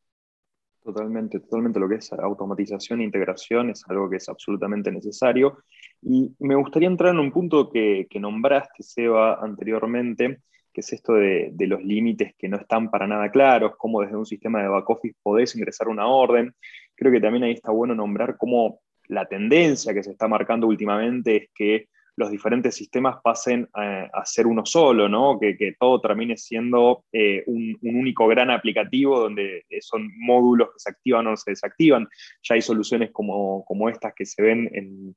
[0.82, 5.58] Totalmente, totalmente lo que es automatización e integración es algo que es absolutamente necesario.
[6.02, 10.40] Y me gustaría entrar en un punto que, nombraste, Seba, anteriormente,
[10.72, 14.26] que es esto de, los límites que no están para nada claros, cómo desde un
[14.26, 16.54] sistema de back office podés ingresar una orden.
[16.96, 21.36] Creo que también ahí está bueno nombrar cómo la tendencia que se está marcando últimamente
[21.36, 25.38] es que los diferentes sistemas pasen a, ser uno solo, ¿no?
[25.38, 31.26] que, todo termine siendo eh, un, único gran aplicativo donde son módulos que se activan
[31.28, 32.08] o se desactivan.
[32.42, 35.14] Ya hay soluciones como, estas que se ven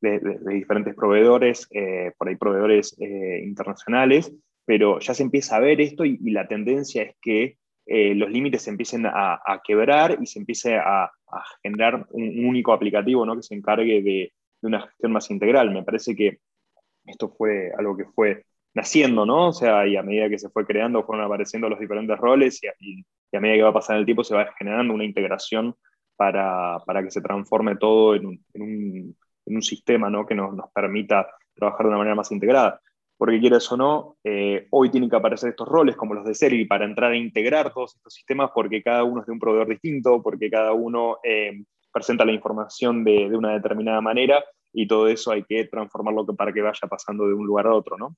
[0.00, 0.20] de,
[0.52, 4.32] diferentes proveedores, eh, por ahí proveedores eh, internacionales,
[4.64, 7.56] pero ya se empieza a ver esto y, la tendencia es que
[7.86, 11.10] eh, los límites se empiecen a, quebrar y se empiece a,
[11.62, 13.34] generar un, único aplicativo ¿no?
[13.36, 15.70] que se encargue de, una gestión más integral.
[15.70, 16.40] Me parece que
[17.06, 19.48] esto fue algo que fue naciendo, ¿no?
[19.48, 22.66] O sea, y a medida que se fue creando, fueron apareciendo los diferentes roles y,
[23.36, 25.74] a medida que va pasando el tiempo se va generando una integración
[26.16, 29.16] para, que se transforme todo en un,
[29.62, 30.26] sistema ¿no?
[30.26, 32.80] que nos, nos permita trabajar de una manera más integrada
[33.18, 36.64] porque quieras o no, eh, hoy tienen que aparecer estos roles como los de Ceri
[36.66, 40.22] para entrar a integrar todos estos sistemas porque cada uno es de un proveedor distinto,
[40.22, 45.42] porque cada uno eh, presenta la información de, una determinada manera y todo eso hay
[45.42, 48.16] que transformarlo para que vaya pasando de un lugar a otro, ¿no?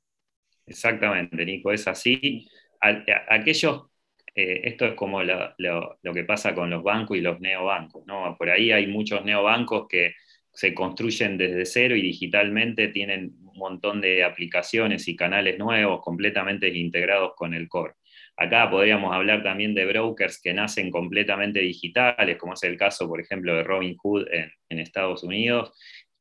[0.66, 2.46] Exactamente, Nico, es así.
[2.80, 3.86] aquellos,
[4.34, 8.36] eh, esto es como lo, lo, que pasa con los bancos y los neobancos, ¿no?
[8.36, 10.12] Por ahí hay muchos neobancos que
[10.52, 16.68] se construyen desde cero y digitalmente tienen un montón de aplicaciones y canales nuevos completamente
[16.68, 17.94] integrados con el core.
[18.36, 23.20] Acá podríamos hablar también de brokers que nacen completamente digitales, como es el caso, por
[23.20, 25.72] ejemplo, de Robinhood en, en Estados Unidos,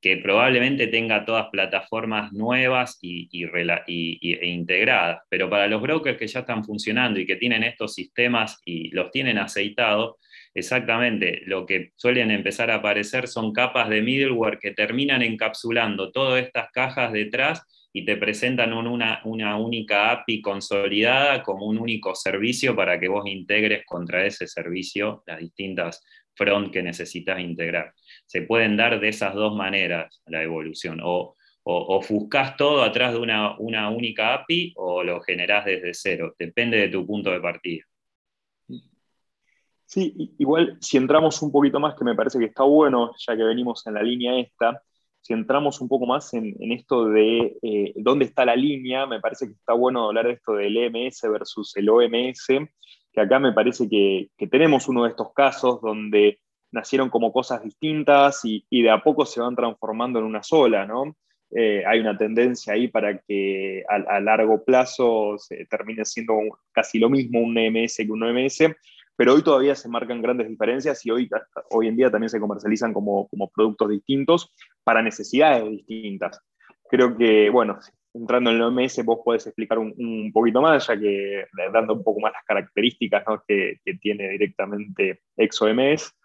[0.01, 5.21] que probablemente tenga todas plataformas nuevas y, e integradas.
[5.29, 9.11] Pero para los brokers que ya están funcionando y que tienen estos sistemas y los
[9.11, 10.15] tienen aceitados,
[10.53, 16.43] exactamente lo que suelen empezar a aparecer son capas de middleware que terminan encapsulando todas
[16.43, 22.99] estas cajas detrás y te presentan una, única API consolidada como un único servicio para
[22.99, 26.03] que vos integres contra ese servicio las distintas
[26.35, 27.93] front que necesitas integrar.
[28.25, 32.01] Se pueden dar de esas dos maneras la evolución, o, o
[32.57, 36.35] todo atrás de una, una única API o lo generás desde cero.
[36.37, 37.88] Depende de tu punto de partida.
[39.89, 43.43] Sí, igual si entramos un poquito más, que me parece que está bueno, ya que
[43.43, 44.83] venimos en la línea esta,
[45.19, 49.47] si entramos un poco más en, esto de eh, dónde está la línea, me parece
[49.47, 52.47] que está bueno hablar de esto del EMS versus el OMS,
[53.11, 56.39] que acá me parece que, tenemos uno de estos casos donde
[56.71, 61.15] nacieron como cosas distintas y, de a poco se van transformando en una sola, ¿no?
[61.49, 66.35] Eh, hay una tendencia ahí para que a, largo plazo se termine siendo
[66.71, 68.59] casi lo mismo un EMS que un OMS,
[69.19, 71.29] pero hoy todavía se marcan grandes diferencias y hoy,
[71.71, 76.39] hoy en día también se comercializan como, como productos distintos para necesidades distintas.
[76.89, 77.77] Creo que, bueno,
[78.13, 82.21] entrando en el OMS vos podés explicar un, poquito más, ya que dando un poco
[82.21, 86.15] más las características que, tiene directamente ExoMS.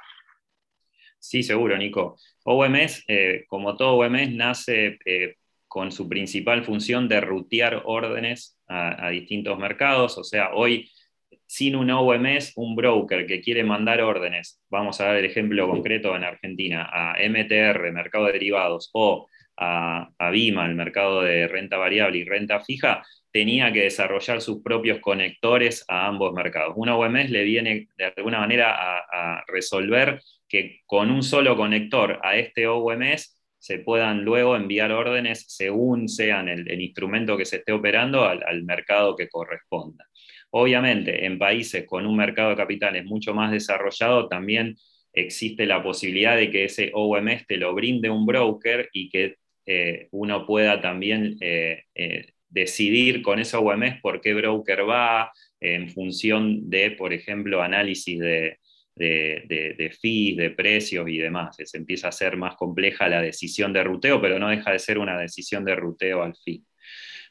[1.18, 2.16] Sí, seguro, Nico.
[2.44, 5.34] OMS, eh, como todo OMS, nace eh,
[5.66, 10.16] con su principal función de rutear órdenes a distintos mercados.
[10.16, 10.88] O sea, hoy
[11.46, 16.16] sin un OMS, un broker que quiere mandar órdenes, vamos a dar el ejemplo concreto
[16.16, 22.18] en Argentina, a MTR, mercado de derivados, o a, BIMA, el mercado de renta variable
[22.18, 26.74] y renta fija, tenía que desarrollar sus propios conectores a ambos mercados.
[26.76, 32.36] Un OMS le viene de alguna manera a, resolver que con un solo conector a
[32.36, 38.24] este OMS se puedan luego enviar órdenes según sean el, instrumento que se esté operando
[38.24, 40.04] al mercado que corresponda.
[40.56, 44.76] Obviamente, en países con un mercado de capitales mucho más desarrollado, también
[45.12, 49.34] existe la posibilidad de que ese OMS te lo brinde un broker y que
[49.66, 55.88] eh, uno pueda también eh, eh, decidir con ese OMS por qué broker va, en
[55.88, 58.58] función de, por ejemplo, análisis de,
[58.94, 61.56] de, fees, de precios y demás.
[61.64, 64.98] Se empieza a ser más compleja la decisión de ruteo, pero no deja de ser
[64.98, 66.64] una decisión de ruteo al fin.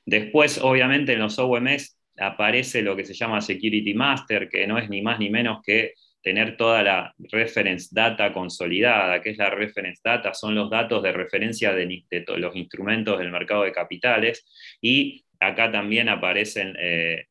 [0.05, 4.89] Después, obviamente, en los OMS aparece lo que se llama Security Master, que no es
[4.89, 9.21] ni más ni menos que tener toda la reference data consolidada.
[9.21, 10.33] ¿Qué es la reference data?
[10.33, 12.03] Son los datos de referencia de,
[12.37, 14.45] los instrumentos del mercado de capitales
[14.81, 17.25] y acá también aparecen eh,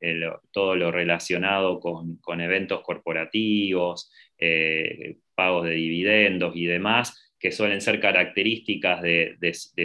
[0.53, 7.99] todo lo relacionado con, eventos corporativos, eh, pagos de dividendos y demás, que suelen ser
[7.99, 9.37] características de,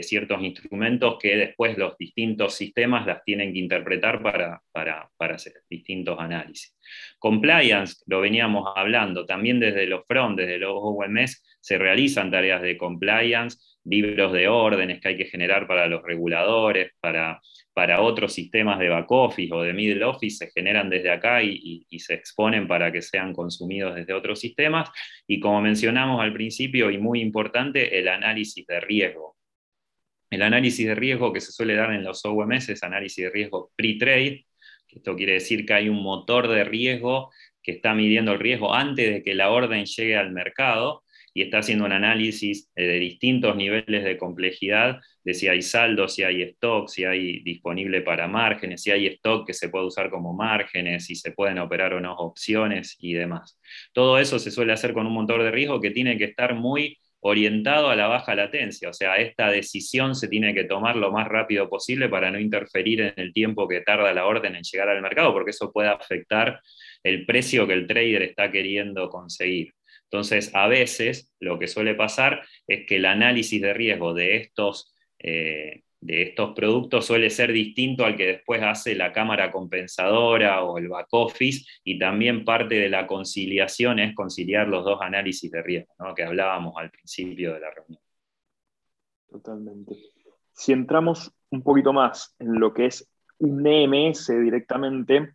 [0.03, 4.61] ciertos instrumentos que después los distintos sistemas las tienen que interpretar para,
[5.33, 6.77] hacer distintos análisis.
[7.17, 12.77] Compliance, lo veníamos hablando, también desde los front, desde los OMS, se realizan tareas de
[12.77, 17.39] compliance, libros de órdenes que hay que generar para los reguladores, para,
[17.73, 21.85] para otros sistemas de back office o de middle office, se generan desde acá y,
[21.99, 24.89] se exponen para que sean consumidos desde otros sistemas.
[25.25, 29.37] Y como mencionamos al principio, y muy importante, el análisis de riesgo.
[30.29, 33.71] El análisis de riesgo que se suele dar en los OMS es análisis de riesgo
[33.75, 34.45] pre-trade.
[34.89, 37.31] Esto quiere decir que hay un motor de riesgo
[37.63, 41.03] que está midiendo el riesgo antes de que la orden llegue al mercado
[41.37, 46.07] y está haciendo un análisis eh, de distintos niveles de complejidad, de si hay saldo,
[46.07, 50.09] si hay stock, si hay disponible para márgenes, si hay stock que se puede usar
[50.09, 53.59] como márgenes, si se pueden operar o no opciones y demás.
[53.93, 56.97] Todo eso se suele hacer con un motor de riesgo que tiene que estar muy
[57.19, 61.27] orientado a la baja latencia, o sea, esta decisión se tiene que tomar lo más
[61.27, 65.03] rápido posible para no interferir en el tiempo que tarda la orden en llegar al
[65.03, 66.61] mercado, porque eso puede afectar
[67.03, 69.76] el precio que el trader está queriendo conseguir.
[70.09, 74.93] Entonces, a veces lo que suele pasar es que el análisis de riesgo de estos,
[75.19, 80.77] eh, de estos productos suele ser distinto al que después hace la cámara compensadora o
[80.77, 85.61] el back office y también parte de la conciliación es conciliar los dos análisis de
[85.61, 88.01] riesgo que hablábamos al principio de la reunión.
[89.29, 89.95] Totalmente.
[90.53, 95.33] Si entramos un poquito más en lo que es un EMS directamente,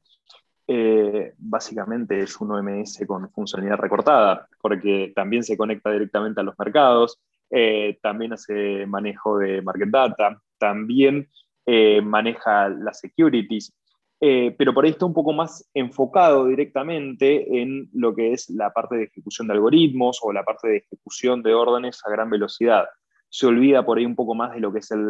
[0.74, 6.58] eh, básicamente es un OMS con funcionalidad recortada, porque también se conecta directamente a los
[6.58, 11.28] mercados, eh, también hace manejo de market data, también
[11.66, 13.74] eh, maneja las securities,
[14.18, 18.96] pero por ahí está un poco más enfocado directamente en lo que es la parte
[18.96, 22.86] de ejecución de algoritmos o la parte de ejecución de órdenes a gran velocidad
[23.32, 25.00] se olvida por ahí un poco más de lo que es el,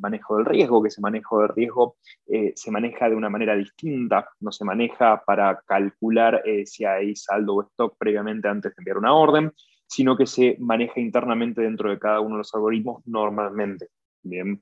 [0.00, 1.96] manejo del riesgo, que ese manejo del riesgo
[2.26, 7.14] eh, se maneja de una manera distinta, no se maneja para calcular eh, si hay
[7.14, 9.52] saldo o stock previamente antes de enviar una orden,
[9.86, 13.86] sino que se maneja internamente dentro de cada uno de los algoritmos normalmente.
[14.20, 14.60] Bien,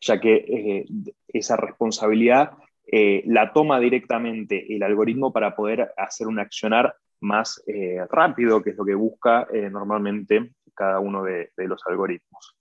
[0.00, 0.86] ya que eh,
[1.28, 2.52] esa responsabilidad
[3.24, 7.62] la toma directamente el algoritmo para poder hacer un accionar más
[8.10, 12.56] rápido, que es lo que busca normalmente cada uno de, los algoritmos.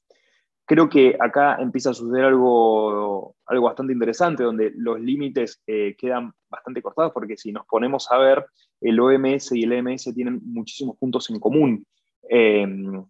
[0.66, 6.34] creo que acá empieza a suceder algo, algo bastante interesante, donde los límites eh, quedan
[6.50, 8.46] bastante cortados, porque si nos ponemos a ver,
[8.80, 11.86] el OMS y el EMS tienen muchísimos puntos en común.
[12.30, 12.66] Eh,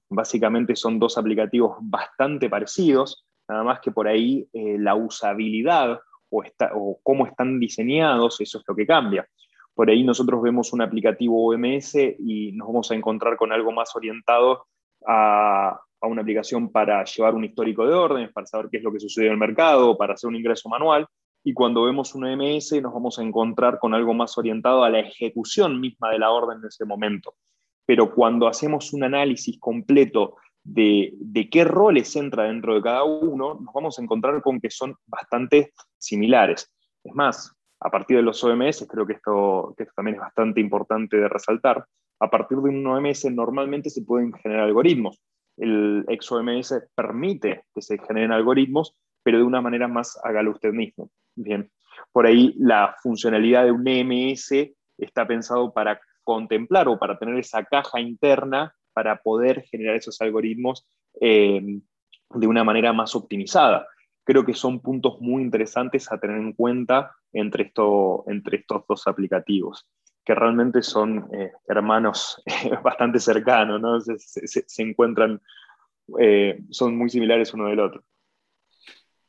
[0.09, 5.99] básicamente son dos aplicativos bastante parecidos, nada más que por ahí eh, la usabilidad
[6.31, 9.27] o cómo están diseñados, eso es lo que cambia.
[9.73, 13.95] Por ahí nosotros vemos un aplicativo OMS y nos vamos a encontrar con algo más
[13.95, 14.67] orientado
[15.07, 18.99] a, una aplicación para llevar un histórico de órdenes, para saber qué es lo que
[18.99, 21.07] sucede en el mercado, para hacer un ingreso manual.
[21.43, 24.99] Y cuando vemos un MS nos vamos a encontrar con algo más orientado a la
[24.99, 27.35] ejecución misma de la orden en ese momento.
[27.85, 33.59] Pero cuando hacemos un análisis completo de, de, qué roles entra dentro de cada uno,
[33.59, 36.71] nos vamos a encontrar con que son bastante similares.
[37.03, 40.61] Es más, a partir de los OMS, creo que esto, que esto también es bastante
[40.61, 41.85] importante de resaltar,
[42.21, 45.21] a partir de un OMS normalmente se pueden generar algoritmos
[45.57, 51.11] el XOMS permite que se generen algoritmos, pero de una manera más hágalo usted mismo.
[51.35, 51.71] Bien,
[52.11, 54.51] por ahí la funcionalidad de un EMS
[54.97, 60.87] está pensado para contemplar o para tener esa caja interna para poder generar esos algoritmos
[61.19, 61.61] eh,
[62.31, 63.87] de una manera más optimizada.
[64.23, 69.07] Creo que son puntos muy interesantes a tener en cuenta entre, esto, entre estos dos
[69.07, 69.87] aplicativos
[70.23, 72.41] que realmente son eh, hermanos
[72.83, 73.99] bastante cercanos, ¿no?
[73.99, 75.41] se, encuentran,
[76.19, 78.03] eh, son muy similares uno del otro.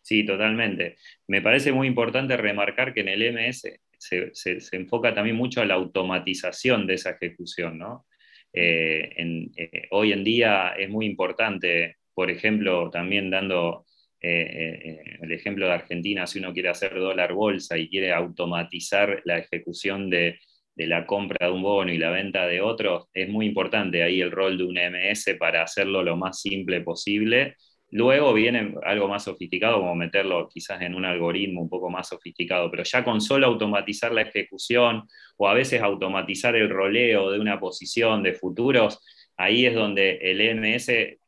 [0.02, 0.96] Sí, totalmente.
[1.28, 5.64] Me parece muy importante remarcar que en el MS se, se enfoca también mucho a
[5.64, 8.06] la automatización de esa ejecución, ¿no?
[8.52, 9.48] Eh,
[9.92, 13.86] hoy en día es muy importante, por ejemplo, también dando
[14.20, 20.10] el ejemplo de Argentina, si uno quiere hacer dólar bolsa y quiere automatizar la ejecución
[20.10, 20.38] de,
[20.74, 24.20] de la compra de un bono y la venta de otro, es muy importante ahí
[24.20, 27.56] el rol de un MS para hacerlo lo más simple posible.
[27.90, 32.70] Luego viene algo más sofisticado, como meterlo quizás en un algoritmo un poco más sofisticado,
[32.70, 35.06] pero ya con solo automatizar la ejecución
[35.36, 39.04] o a veces automatizar el roleo de una posición de futuros,
[39.36, 41.18] ahí es donde el MS,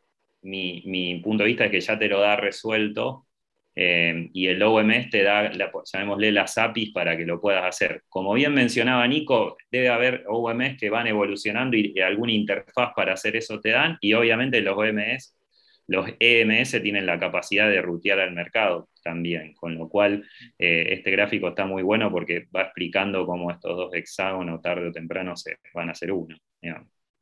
[0.43, 3.27] mi, mi punto de vista es que ya te lo da resuelto
[3.77, 8.03] eh, y el OMS te da, llamémosle las APIs para que lo puedas hacer.
[8.09, 13.37] Como bien mencionaba Nico, debe haber OMS que van evolucionando y, alguna interfaz para hacer
[13.37, 15.37] eso te dan, y obviamente los OMS,
[15.87, 20.25] los EMS tienen la capacidad de rutear al mercado también, con lo cual
[20.59, 24.93] eh, este gráfico está muy bueno porque va explicando cómo estos dos hexágonos tarde o
[24.93, 26.37] temprano se van a hacer uno.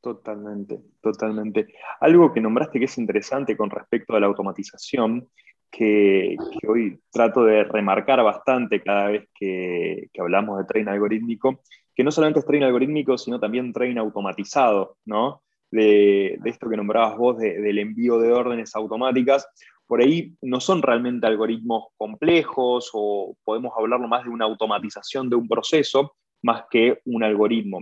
[0.00, 1.74] Totalmente, totalmente.
[2.00, 5.28] Algo que nombraste que es interesante con respecto a la automatización
[5.72, 6.36] que,
[6.68, 11.62] hoy trato de remarcar bastante cada vez que, hablamos de train algorítmico,
[11.94, 15.42] que no solamente es train algorítmico, sino también train automatizado, ¿no?
[15.70, 19.48] De, esto que nombrabas vos, del envío de órdenes automáticas.
[19.86, 25.36] Por ahí no son realmente algoritmos complejos o podemos hablarlo más de una automatización de
[25.36, 27.80] un proceso más que un algoritmo.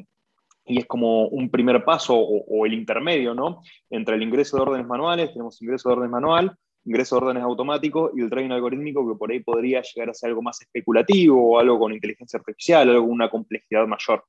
[0.65, 3.61] Y es como un primer paso o, o el intermedio, ¿no?
[3.91, 8.13] Entre el ingreso de órdenes manuales, tenemos ingreso de órdenes manual, ingreso de órdenes automáticos
[8.17, 11.59] y el training algorítmico que por ahí podría llegar a ser algo más especulativo o
[11.59, 14.25] algo con inteligencia artificial, algo con una complejidad mayor.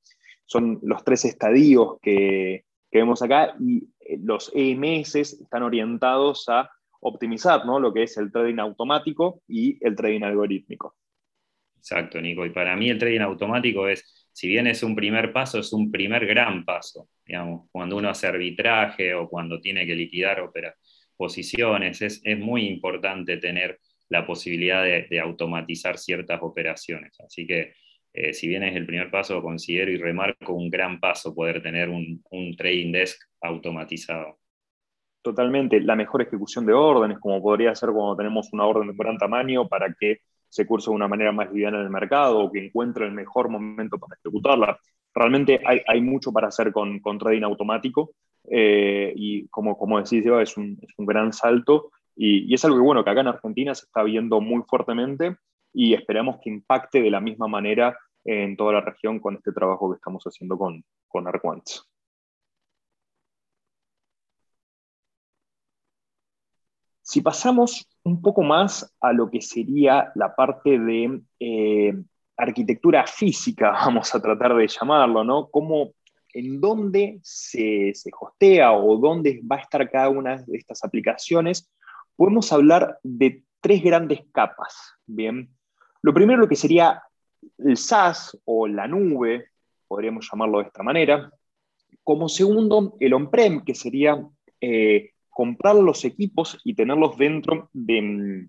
[0.45, 7.65] Son los tres estadios que, vemos acá y eh, los EMS están orientados a optimizar
[7.65, 7.79] ¿no?
[7.79, 10.95] lo que es el trading automático y el trading algorítmico.
[11.77, 12.45] Exacto, Nico.
[12.45, 15.89] Y para mí el trading automático es, si bien es un primer paso, es un
[15.89, 17.07] primer gran paso.
[17.25, 20.90] Digamos, cuando uno hace arbitraje o cuando tiene que liquidar operaciones
[21.21, 27.11] posiciones, es, muy importante tener la posibilidad de, automatizar ciertas operaciones.
[27.19, 27.75] Así que
[28.11, 31.89] eh, si bien es el primer paso, considero y remarco un gran paso poder tener
[31.89, 32.23] un,
[32.57, 34.39] trading desk automatizado.
[35.21, 39.19] Totalmente, la mejor ejecución de órdenes, como podría ser cuando tenemos una orden de gran
[39.19, 42.65] tamaño para que se curse de una manera más liviana en el mercado o que
[42.65, 44.79] encuentre el mejor momento para ejecutarla.
[45.13, 48.15] Realmente hay, mucho para hacer con, con trading automático
[48.49, 52.77] eh, y como, como decís, yo, es un, es un gran salto y, es algo
[52.77, 55.37] que, bueno, que acá en Argentina se está viendo muy fuertemente
[55.73, 59.89] y esperamos que impacte de la misma manera en toda la región con este trabajo
[59.89, 61.87] que estamos haciendo con, con Arquants.
[67.01, 71.93] Si pasamos un poco más a lo que sería la parte de eh,
[72.37, 75.49] arquitectura física, vamos a tratar de llamarlo, ¿no?
[75.49, 75.93] ¿Cómo
[76.33, 81.71] en dónde se, se hostea o dónde va a estar cada una de estas aplicaciones,
[82.15, 84.75] podemos hablar de tres grandes capas.
[85.05, 85.49] Bien,
[86.01, 87.01] lo primero lo que sería
[87.57, 89.47] el SaaS o la nube,
[89.87, 91.31] podríamos llamarlo de esta manera.
[92.03, 94.23] Como segundo, el on-prem, que sería
[94.59, 98.47] eh, comprar los equipos y tenerlos dentro de,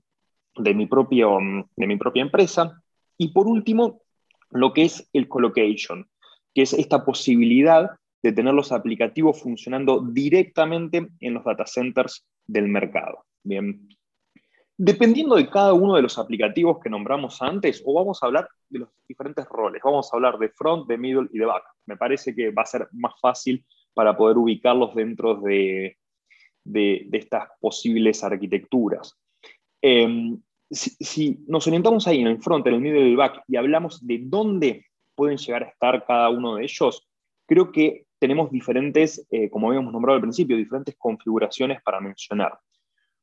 [0.57, 1.39] de, mi, propio,
[1.77, 2.83] de mi propia empresa.
[3.19, 4.03] Y por último,
[4.51, 6.09] lo que es el colocation,
[6.55, 7.91] que es esta posibilidad
[8.23, 13.25] de tener los aplicativos funcionando directamente en los data centers del mercado.
[13.43, 13.89] Bien.
[14.77, 18.81] Dependiendo de cada uno de los aplicativos que nombramos antes, o vamos a hablar de
[18.81, 21.65] los diferentes roles, vamos a hablar de front, de middle y de back.
[21.87, 25.99] Me parece que va a ser más fácil para poder ubicarlos dentro de,
[26.65, 29.19] de, estas posibles arquitecturas.
[29.81, 30.41] Em,
[30.71, 34.05] si, nos orientamos ahí en el front, en el middle y el back y hablamos
[34.07, 37.09] de dónde pueden llegar a estar cada uno de ellos,
[37.47, 42.59] creo que tenemos diferentes, eh, como habíamos nombrado al principio, diferentes configuraciones para mencionar.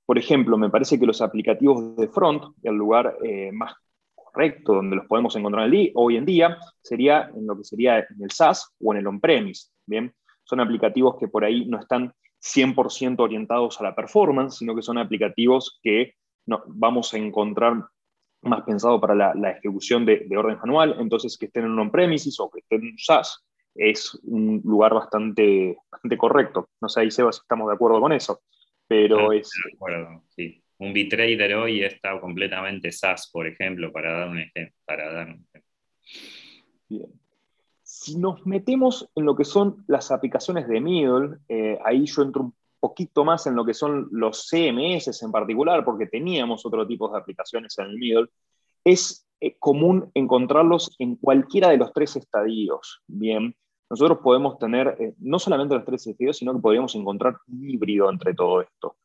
[0.06, 3.76] Por ejemplo, me parece que los aplicativos de front, el lugar eh, más
[4.16, 8.32] correcto donde los podemos encontrar hoy en día, sería en lo que sería en el
[8.32, 9.70] SaaS o en el on-premise.
[9.86, 10.14] Bien,
[10.44, 14.98] son aplicativos que por ahí no están 100% orientados a la performance, sino que son
[14.98, 16.14] aplicativos que
[16.46, 17.86] no, vamos a encontrar
[18.42, 22.50] más pensado para la, ejecución de, orden manual, entonces que estén en un on-premises o
[22.50, 26.70] que estén en un SaaS es un lugar bastante, bastante correcto.
[26.82, 28.42] No sé, ahí Seba si estamos de acuerdo con eso,
[28.88, 29.50] pero es...
[29.66, 30.64] De acuerdo, sí.
[30.80, 34.76] Un B-Trader hoy está completamente SaaS, por ejemplo, para dar un ejemplo.
[34.86, 35.72] Para dar un ejemplo.
[36.88, 37.20] Bien.
[37.84, 42.44] Si nos metemos en lo que son las aplicaciones de middle, eh, ahí yo entro
[42.44, 47.10] un poquito más en lo que son los CMS en particular, porque teníamos otro tipo
[47.10, 48.28] de aplicaciones en el middle,
[48.84, 53.02] es eh, común encontrarlos en cualquiera de los tres estadios.
[53.08, 53.56] Bien,
[53.90, 58.10] nosotros podemos tener eh, no solamente los tres estadios, sino que podríamos encontrar un híbrido
[58.10, 58.96] entre todo esto.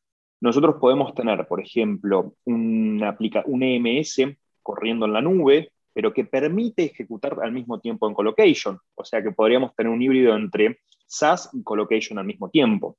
[0.40, 3.16] Nosotros podemos tener, por ejemplo, una
[3.46, 4.16] un EMS
[4.62, 8.78] corriendo en la nube, pero que permite ejecutar al mismo tiempo en colocation.
[8.94, 12.98] O sea que podríamos tener un híbrido entre SaaS y colocation al mismo tiempo.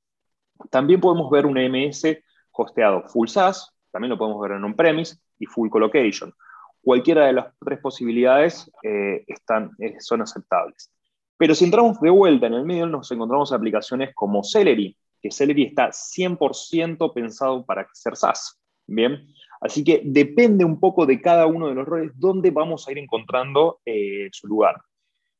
[0.70, 2.06] También podemos ver un EMS
[2.52, 6.34] hosteado full SaaS, también lo podemos ver en on-premise y full colocation.
[6.82, 10.92] Cualquiera de las tres posibilidades eh, están, eh, son aceptables.
[11.38, 15.64] Pero si entramos de vuelta en el medio, nos encontramos aplicaciones como Celery, que Celery
[15.64, 18.60] está 100% pensado para ser SaaS.
[18.88, 19.28] Bien,
[19.62, 23.00] así que depende un poco de cada uno de los roles dónde vamos a ir
[23.00, 24.80] encontrando eh, su lugar.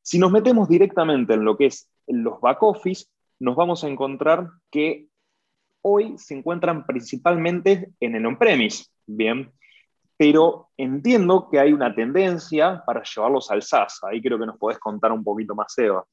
[0.02, 3.06] Si nos metemos directamente en lo que es los back office,
[3.38, 5.06] nos vamos a encontrar que
[5.82, 9.52] hoy se encuentran principalmente en el on-premise, ¿bien?
[10.16, 14.00] Pero entiendo que hay una tendencia para llevarlos al SaaS.
[14.04, 16.04] Ahí creo que nos podés contar un poquito más, Eva.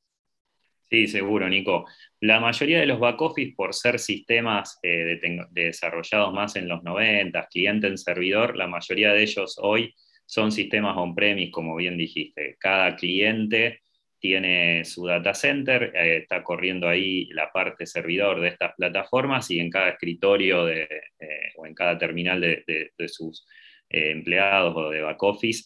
[0.89, 1.85] Sí, seguro, Nico.
[2.19, 5.19] La mayoría de los back office, por ser sistemas eh,
[5.49, 9.95] desarrollados más en los 90, cliente en servidor, la mayoría de ellos hoy
[10.25, 12.57] son sistemas on-premise, como bien dijiste.
[12.59, 13.81] Cada cliente
[14.23, 19.59] tiene su data center, eh, está corriendo ahí la parte servidor de estas plataformas y
[19.59, 20.83] en cada escritorio de,
[21.19, 23.45] eh, o en cada terminal de, sus
[23.89, 25.65] eh, empleados o de back office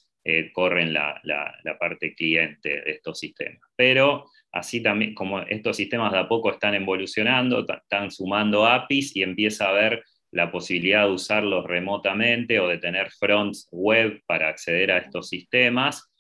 [0.53, 3.61] corren la, la, parte cliente de estos sistemas.
[3.75, 9.21] Pero así también, como estos sistemas de a poco están evolucionando, están sumando APIs y
[9.21, 14.91] empieza a haber la posibilidad de usarlos remotamente o de tener fronts web para acceder
[14.91, 16.11] a estos sistemas,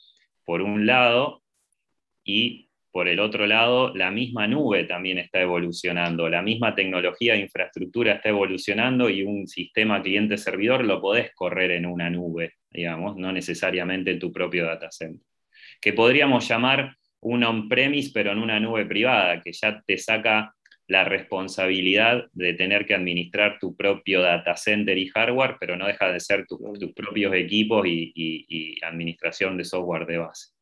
[0.45, 1.43] por un lado,
[2.27, 7.41] y por el otro lado, la misma nube también está evolucionando, la misma tecnología de
[7.41, 13.31] infraestructura está evolucionando y un sistema cliente-servidor lo podés correr en una nube, digamos, no
[13.31, 15.25] necesariamente en tu propio data center.
[15.79, 20.53] Que podríamos llamar un on-premise, pero en una nube privada, que ya te saca
[20.87, 26.11] la responsabilidad de tener que administrar tu propio data center y hardware, pero no deja
[26.11, 26.59] de ser tus
[26.93, 30.56] propios equipos y administración de software de base.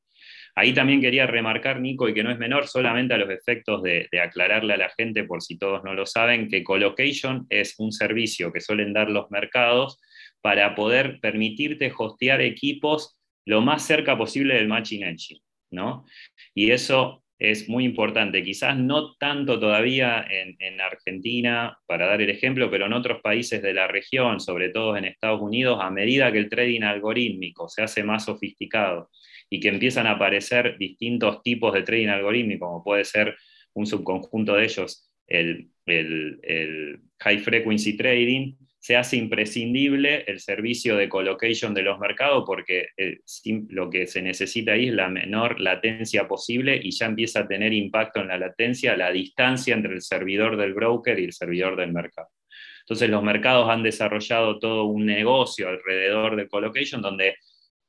[0.58, 4.08] Ahí también quería remarcar, Nico, y que no es menor, solamente a los efectos de,
[4.24, 8.54] aclararle a la gente, por si todos no lo saben, que Colocation es un servicio
[8.54, 10.00] que suelen dar los mercados
[10.42, 15.42] para poder permitirte hostear equipos lo más cerca posible del Matching Engine.
[15.72, 16.06] ¿no?
[16.54, 18.42] Y eso es muy importante.
[18.42, 23.62] Quizás no tanto todavía en, en, Argentina, para dar el ejemplo, pero en otros países
[23.62, 27.84] de la región, sobre todo en Estados Unidos, a medida que el trading algorítmico se
[27.84, 29.10] hace más sofisticado
[29.50, 33.36] y que empiezan a aparecer distintos tipos de trading algorítmico, como puede ser
[33.74, 35.70] un subconjunto de ellos, el,
[37.20, 43.18] high frequency trading, se hace imprescindible el servicio de colocation de los mercados porque eh,
[43.70, 47.74] lo que se necesita ahí es la menor latencia posible y ya empieza a tener
[47.74, 51.94] impacto en la latencia la distancia entre el servidor del broker y el servidor del
[51.94, 52.28] mercado.
[52.82, 57.38] Entonces los mercados han desarrollado todo un negocio alrededor de colocation donde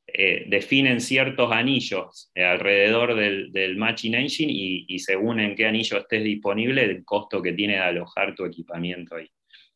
[0.08, 6.22] eh, definen ciertos anillos eh, alrededor del, Matching Engine y, según en qué anillo estés
[6.22, 9.28] disponible, el costo que tiene de alojar tu equipamiento ahí.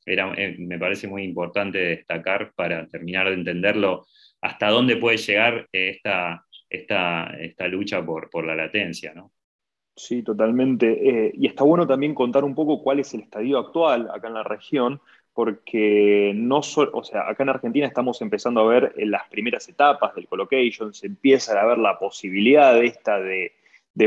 [0.06, 4.06] eh, me parece muy importante destacar para terminar de entenderlo
[4.40, 9.12] hasta dónde puede llegar esta, esta, esta lucha por, por la latencia.
[9.12, 9.32] ¿no?
[9.96, 11.32] Sí, totalmente.
[11.34, 14.44] Y está bueno también contar un poco cuál es el estadio actual acá en la
[14.44, 15.00] región,
[15.40, 19.66] porque no solo, o sea, acá en Argentina estamos empezando a ver en las primeras
[19.70, 23.52] etapas del colocation, se empieza a ver la posibilidad de esta de,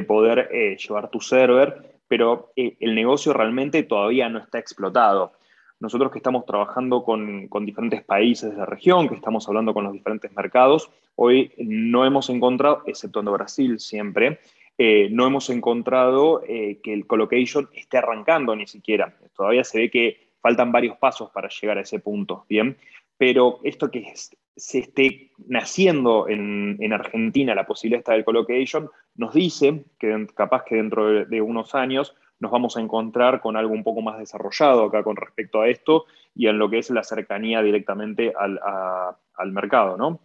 [0.03, 5.33] poder eh, llevar tu server, pero eh, el negocio realmente todavía no está explotado.
[5.79, 9.85] Nosotros que estamos trabajando con, con, diferentes países de la región, que estamos hablando con
[9.85, 14.37] los diferentes mercados, hoy no hemos encontrado, exceptuando Brasil siempre,
[14.77, 19.15] eh, no hemos encontrado eh, que el colocation esté arrancando ni siquiera.
[19.35, 22.77] Todavía se ve que faltan varios pasos para llegar a ese punto, ¿bien?
[23.17, 24.13] Pero esto que
[24.57, 31.25] se esté naciendo en, Argentina, la posibilidad del colocation, nos dice que capaz que dentro
[31.25, 35.15] de, unos años nos vamos a encontrar con algo un poco más desarrollado acá con
[35.15, 40.19] respecto a esto y en lo que es la cercanía directamente al, al mercado, ¿no?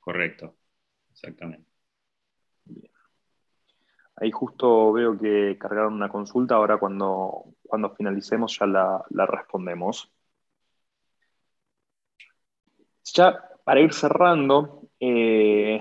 [0.00, 0.56] Correcto,
[1.12, 1.70] exactamente.
[4.16, 10.12] Ahí justo veo que cargaron una consulta, ahora cuando, cuando finalicemos ya la, respondemos.
[13.14, 15.80] Ya para ir cerrando, eh,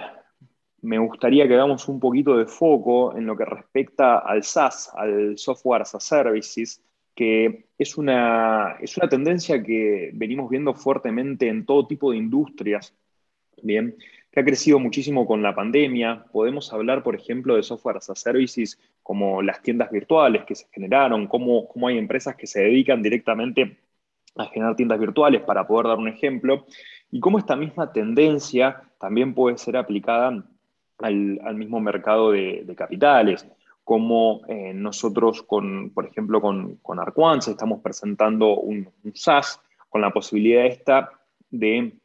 [0.83, 5.37] me gustaría que hagamos un poquito de foco en lo que respecta al SaaS, al
[5.37, 6.81] Software as a Services,
[7.13, 12.95] que es una, es una tendencia que venimos viendo fuertemente en todo tipo de industrias.
[13.61, 13.97] Bien,
[14.31, 16.25] que ha crecido muchísimo con la pandemia.
[16.31, 20.67] Podemos hablar, por ejemplo, de software as a services como las tiendas virtuales que se
[20.71, 23.77] generaron, cómo, cómo hay empresas que se dedican directamente
[24.37, 26.65] a generar tiendas virtuales, para poder dar un ejemplo,
[27.11, 30.45] y cómo esta misma tendencia también puede ser aplicada
[30.99, 33.45] al, mismo mercado de, capitales,
[33.83, 39.59] como eh, nosotros, con, por ejemplo, con, con Arquance estamos presentando un, un SaaS
[39.89, 41.09] con la posibilidad esta
[41.49, 41.99] de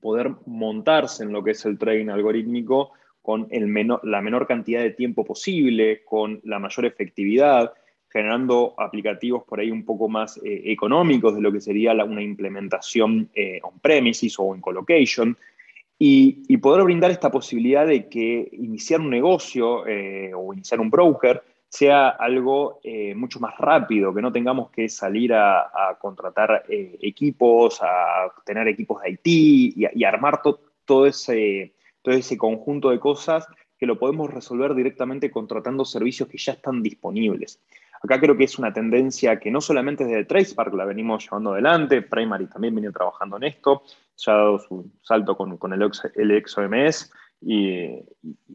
[0.00, 2.92] poder montarse en lo que es el trading algorítmico
[3.22, 3.72] con el
[4.02, 7.72] la menor cantidad de tiempo posible, con la mayor efectividad,
[8.10, 13.30] generando aplicativos por ahí un poco más eh, económicos de lo que sería una implementación
[13.34, 15.36] eh, on-premises o en colocation,
[15.98, 21.42] y, poder brindar esta posibilidad de que iniciar un negocio eh, o iniciar un broker
[21.74, 27.80] sea algo eh, mucho más rápido, que no tengamos que salir a, contratar eh, equipos,
[27.82, 30.40] a tener equipos de IT y, armar
[30.84, 36.38] todo, ese, todo ese conjunto de cosas que lo podemos resolver directamente contratando servicios que
[36.38, 37.60] ya están disponibles.
[38.00, 42.02] Acá creo que es una tendencia que no solamente desde TracePark la venimos llevando adelante,
[42.02, 43.82] Primary también viene trabajando en esto,
[44.16, 47.10] ya ha dado su salto con, con el, el XOMS,
[47.44, 48.00] y,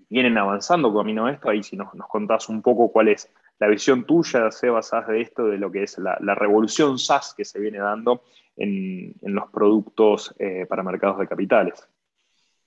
[0.09, 1.49] vienen avanzando camino a esto.
[1.49, 3.29] Ahí si nos, nos, contás un poco cuál es
[3.59, 7.59] la visión tuya, Sebas, de esto, de lo que es la, revolución SaaS que se
[7.59, 8.23] viene dando
[8.55, 11.87] en, los productos eh, para mercados de capitales.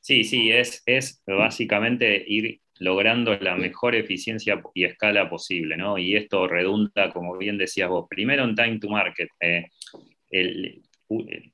[0.00, 5.98] Sí, sí, es, es básicamente ir logrando la mejor eficiencia y escala posible, ¿no?
[5.98, 9.28] Y esto redunda, como bien decías vos, primero en time to market.
[9.40, 9.66] Eh,
[10.30, 10.82] el,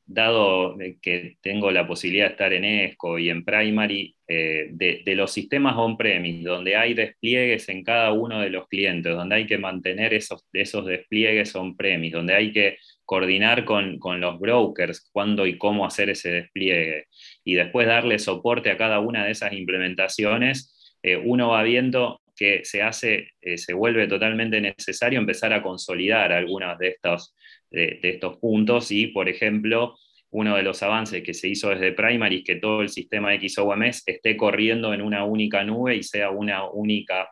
[0.07, 5.33] dado que tengo la posibilidad de estar en ESCO y en Primary, eh, de, los
[5.33, 10.13] sistemas on-premise, donde hay despliegues en cada uno de los clientes, donde hay que mantener
[10.15, 16.11] esos, esos despliegues on-premise, donde hay que coordinar con, los brokers cuándo y cómo hacer
[16.11, 17.07] ese despliegue,
[17.45, 22.65] y después darle soporte a cada una de esas implementaciones, eh, uno va viendo que
[22.65, 27.35] se hace, eh, se vuelve totalmente necesario empezar a consolidar algunos de estos
[27.71, 29.97] de, estos puntos y, por ejemplo,
[30.31, 34.03] uno de los avances que se hizo desde Primary es que todo el sistema XOMS
[34.07, 37.31] esté corriendo en una única nube y sea una única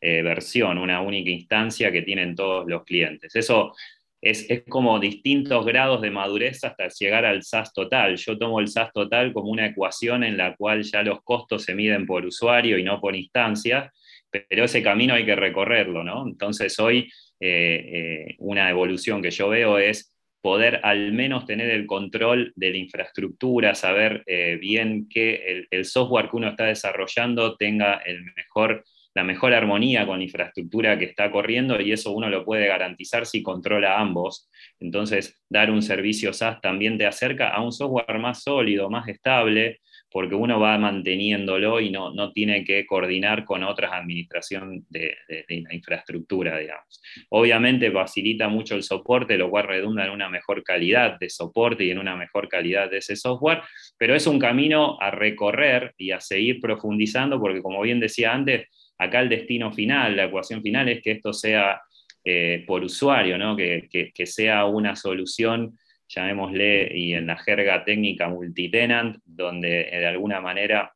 [0.00, 3.34] eh, versión, una única instancia que tienen todos los clientes.
[3.34, 3.72] Eso
[4.20, 8.16] es, es, como distintos grados de madurez hasta llegar al SaaS total.
[8.16, 11.74] Yo tomo el SaaS total como una ecuación en la cual ya los costos se
[11.74, 13.90] miden por usuario y no por instancia,
[14.30, 16.26] pero ese camino hay que recorrerlo, ¿no?
[16.26, 17.08] Entonces hoy
[17.46, 22.70] eh, eh, una evolución que yo veo es poder al menos tener el control de
[22.70, 28.82] la infraestructura, saber eh, bien que el, software que uno está desarrollando tenga el mejor,
[29.14, 33.26] la mejor armonía con la infraestructura que está corriendo y eso uno lo puede garantizar
[33.26, 34.48] si controla ambos.
[34.80, 39.80] Entonces, dar un servicio SaaS también te acerca a un software más sólido, más estable,
[40.14, 45.74] porque uno va manteniéndolo y no, no tiene que coordinar con otras administraciones de, la
[45.74, 47.02] infraestructura, digamos.
[47.30, 51.90] Obviamente facilita mucho el soporte, lo cual redunda en una mejor calidad de soporte y
[51.90, 53.62] en una mejor calidad de ese software,
[53.98, 58.68] pero es un camino a recorrer y a seguir profundizando, porque como bien decía antes,
[58.96, 61.82] acá el destino final, la ecuación final es que esto sea
[62.24, 63.56] eh, por usuario, ¿no?
[63.56, 65.76] que, sea una solución,
[66.08, 70.92] llamémosle, y en la jerga técnica multitenant, donde de alguna manera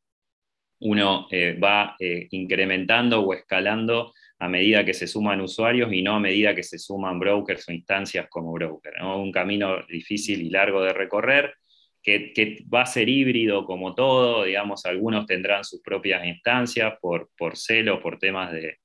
[0.81, 1.27] uno
[1.61, 1.95] va
[2.31, 6.79] incrementando o escalando a medida que se suman usuarios y no a medida que se
[6.79, 8.93] suman brokers o instancias como broker.
[9.03, 11.53] Un camino difícil y largo de recorrer,
[12.01, 17.57] que, va a ser híbrido como todo, digamos, algunos tendrán sus propias instancias por, por
[17.57, 18.77] celo, por temas de,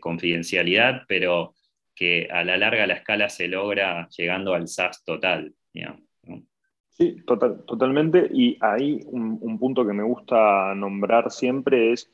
[0.00, 1.54] confidencialidad, pero
[1.94, 5.54] que a la larga la escala se logra llegando al SaaS total.
[6.90, 8.28] Sí, totalmente.
[8.32, 12.10] Y ahí un punto que me gusta nombrar siempre es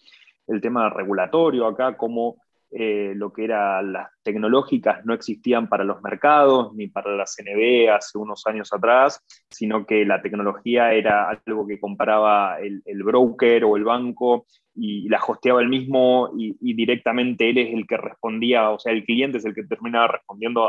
[0.46, 2.36] el tema regulatorio acá, como
[2.72, 7.90] eh, lo que eran las tecnológicas no existían para los mercados ni para la CNB
[7.90, 13.76] hace unos años atrás, sino que la tecnología era algo que comparaba el, broker o
[13.76, 18.78] el banco y la hosteaba el mismo y, directamente él es el que respondía, o
[18.78, 20.68] sea, el cliente es el que terminaba respondiendo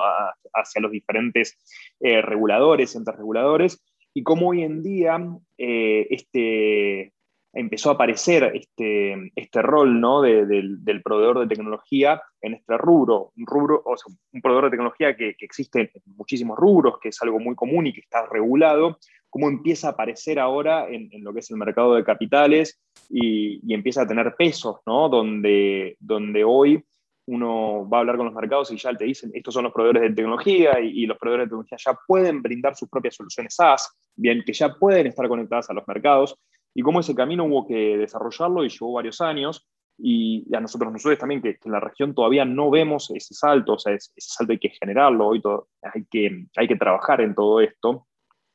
[0.54, 1.60] hacia los diferentes
[1.99, 3.84] eh, reguladores, entes reguladores,
[4.14, 5.20] y como hoy en día
[5.58, 7.14] eh, este
[7.54, 10.22] empezó a aparecer este, este rol ¿no?
[10.22, 15.16] del proveedor de tecnología en este rubro, un, rubro, o sea, un proveedor de tecnología
[15.16, 18.97] que, existe en muchísimos rubros, que es algo muy común y que está regulado,
[19.30, 22.80] cómo empieza a aparecer ahora en, lo que es el mercado de capitales
[23.10, 25.10] y, empieza a tener pesos, ¿no?
[25.10, 26.84] donde, donde hoy
[27.28, 30.04] uno va a hablar con los mercados y ya te dicen, estos son los proveedores
[30.04, 33.89] de tecnología y, y, los proveedores de tecnología ya pueden brindar sus propias soluciones SaaS,
[34.16, 36.38] bien, que ya pueden estar conectadas a los mercados
[36.74, 39.68] y cómo ese camino hubo que desarrollarlo y llevó varios años.
[39.98, 43.80] Y, a nosotros nos también que, en la región todavía no vemos ese salto, o
[43.80, 45.42] sea, ese, salto hay que generarlo, hoy
[45.82, 48.08] hay, que, hay que trabajar en todo esto.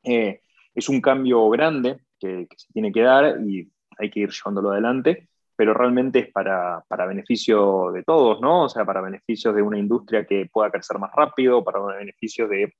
[0.02, 0.40] Eh,
[0.74, 5.28] es un cambio grande que, se tiene que dar y hay que ir llevándolo adelante,
[5.54, 8.64] pero realmente es para, para, beneficio de todos, ¿no?
[8.64, 12.74] O sea, para beneficios de una industria que pueda crecer más rápido, para beneficios de,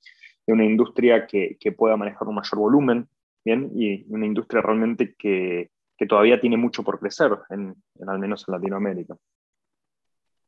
[0.47, 3.09] de una industria que, que, pueda manejar un mayor volumen
[3.47, 5.70] y una industria realmente que,
[6.09, 7.74] todavía tiene mucho por crecer, en,
[8.07, 9.16] al menos en Latinoamérica.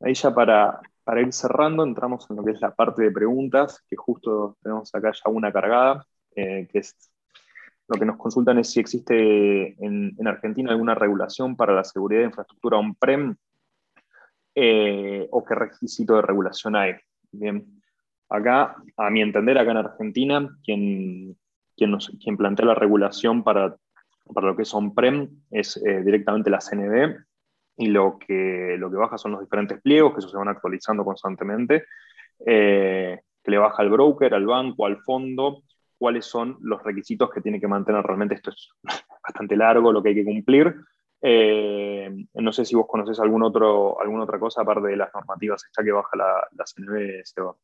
[0.00, 3.82] Ahí ya para, para ir cerrando, entramos en lo que es la parte de preguntas,
[3.88, 6.94] que justo tenemos acá ya una cargada, eh, que es
[7.88, 12.26] lo que nos consultan es si existe en, Argentina alguna regulación para la seguridad de
[12.26, 13.34] infraestructura on-prem
[14.54, 16.94] eh, o qué requisito de regulación hay.
[17.32, 17.64] Bien,
[18.28, 21.38] acá, a mi entender, acá en Argentina, quien,
[21.78, 23.76] quien, plantea la regulación para,
[24.34, 27.16] para lo que es on-prem es eh, directamente la CNB
[27.78, 31.84] y lo que, baja son los diferentes pliegos, que eso se van actualizando constantemente,
[32.44, 35.62] eh, que le baja al broker, al banco, al fondo,
[35.96, 38.34] cuáles son los requisitos que tiene que mantener realmente.
[38.34, 38.70] Esto es
[39.22, 40.74] bastante largo lo que hay que cumplir.
[41.20, 45.92] Eh, no sé si vos conocés alguna otra cosa aparte de las normativas esta que
[45.92, 47.54] baja la, la CNB, Seba.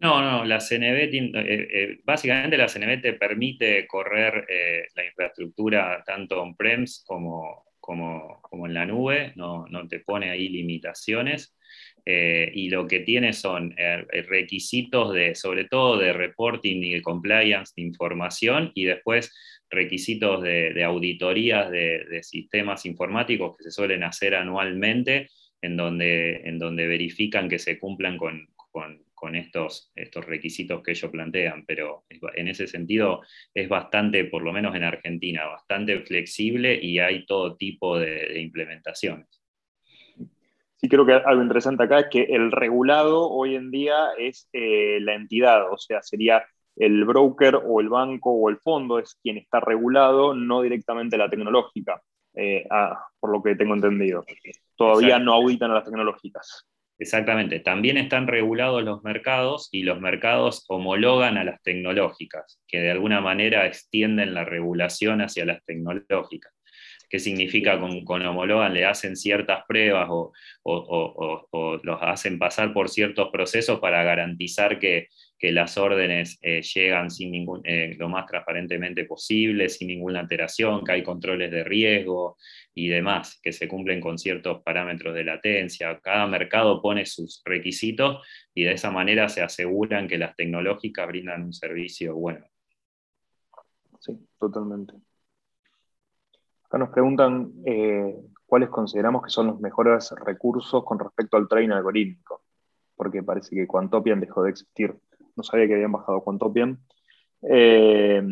[0.00, 6.02] No, no, la CNB, eh, eh, básicamente la CNB te permite correr eh, la infraestructura
[6.06, 11.54] tanto on-prems como, como, en la nube, no, te pone ahí limitaciones.
[12.06, 13.74] y lo que tiene son
[14.28, 19.30] requisitos de, sobre todo de reporting y de compliance de información, y después
[19.68, 25.28] requisitos de, auditorías de, sistemas informáticos que se suelen hacer anualmente,
[25.62, 28.48] en donde, en donde verifican que se cumplan con
[29.28, 33.20] estos, estos requisitos que ellos plantean, pero en ese sentido
[33.54, 39.28] es bastante, por lo menos en Argentina, bastante flexible y hay todo tipo de, implementaciones.
[40.76, 44.98] Sí, creo que algo interesante acá es que el regulado hoy en día es eh,
[45.00, 46.42] la entidad, o sea, sería
[46.76, 51.28] el broker o el banco o el fondo es quien está regulado, no directamente la
[51.28, 52.00] tecnológica,
[52.34, 54.24] eh, ah, por lo que tengo entendido.
[54.76, 56.69] Todavía no auditan a las tecnológicas.
[57.00, 57.60] Exactamente.
[57.60, 63.22] También están regulados los mercados y los mercados homologan a las tecnológicas, que de alguna
[63.22, 66.52] manera extienden la regulación hacia las tecnológicas.
[67.08, 68.74] ¿Qué significa con, con homologan?
[68.74, 70.32] Le hacen ciertas pruebas o,
[71.82, 75.08] los hacen pasar por ciertos procesos para garantizar que,
[75.42, 80.92] las órdenes eh, llegan sin ningún, eh, lo más transparentemente posible, sin ninguna alteración, que
[80.92, 82.36] hay controles de riesgo,
[82.74, 85.98] y demás, que se cumplen con ciertos parámetros de latencia.
[86.00, 91.42] Cada mercado pone sus requisitos y de esa manera se aseguran que las tecnológicas brindan
[91.44, 92.46] un servicio bueno.
[93.98, 94.94] Sí, totalmente.
[96.64, 98.14] Acá nos preguntan eh,
[98.46, 102.44] cuáles consideramos que son los mejores recursos con respecto al trading algorítmico,
[102.94, 104.94] porque parece que Quantopian dejó de existir.
[105.40, 106.78] No sabía que habían bajado Quantopian.
[107.42, 108.22] Eh,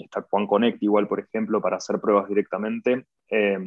[0.00, 3.04] está Connect igual, por ejemplo, para hacer pruebas directamente.
[3.30, 3.58] Eh,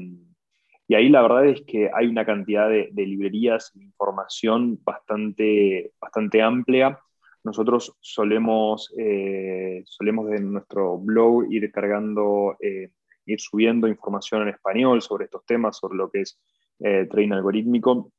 [0.88, 6.42] Y ahí la verdad es que hay una cantidad de, librerías de información bastante, bastante
[6.42, 6.98] amplia.
[7.44, 12.90] Nosotros solemos, eh, solemos de nuestro blog ir cargando, eh,
[13.26, 16.40] ir subiendo información en español sobre estos temas, sobre lo que es
[16.80, 18.12] eh, trading algorítmico.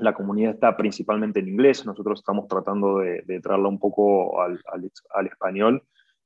[0.00, 4.58] La comunidad está principalmente en inglés, nosotros estamos tratando de, de traerla un poco al,
[5.26, 5.82] español,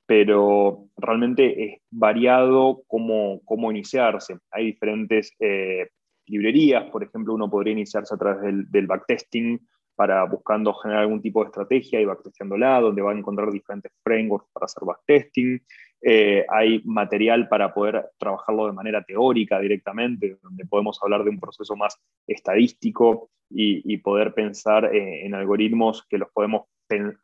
[0.06, 4.38] pero realmente es variado cómo, cómo iniciarse.
[4.52, 5.88] Hay diferentes eh,
[6.26, 9.60] librerías, por ejemplo, uno podría iniciarse a través del, del, backtesting
[9.96, 14.48] para buscando generar algún tipo de estrategia y backtesteándola, donde va a encontrar diferentes frameworks
[14.52, 15.60] para hacer backtesting.
[16.08, 21.40] Eh, hay material para poder trabajarlo de manera teórica directamente, donde podemos hablar de un
[21.40, 26.66] proceso más estadístico y, poder pensar eh, en algoritmos que los podemos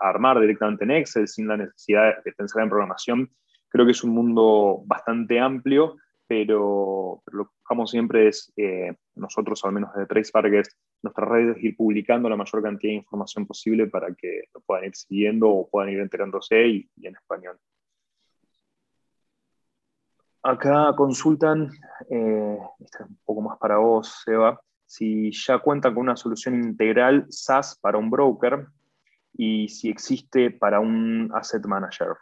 [0.00, 3.30] armar directamente en Excel sin la necesidad de pensar en programación.
[3.68, 9.64] Creo que es un mundo bastante amplio, pero, lo que buscamos siempre es, eh, nosotros
[9.64, 13.86] al menos de TracePark, es nuestras redes ir publicando la mayor cantidad de información posible
[13.86, 17.58] para que lo puedan ir siguiendo o puedan ir enterándose y, en español.
[20.44, 21.70] Acá consultan,
[22.10, 27.26] eh, es un poco más para vos, Seba, si ya cuentan con una solución integral
[27.28, 28.66] SaaS para un broker
[29.34, 32.16] y si existe para un asset manager.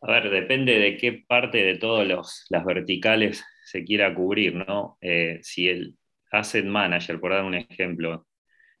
[0.00, 2.06] A ver, depende de qué parte de todas
[2.48, 4.96] las verticales se quiera cubrir, ¿no?
[5.00, 5.98] Eh, si el
[6.30, 8.27] asset manager, por dar un ejemplo,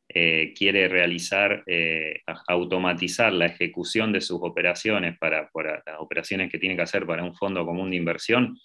[0.08, 6.76] eh, quiere realizar, eh, automatizar la ejecución de sus operaciones para, las operaciones que tiene
[6.76, 8.56] que hacer para un fondo común de inversión,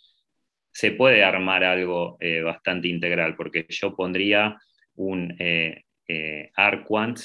[0.71, 4.57] se puede armar algo bastante integral, porque yo pondría
[4.95, 5.35] un
[6.55, 7.19] ARQuant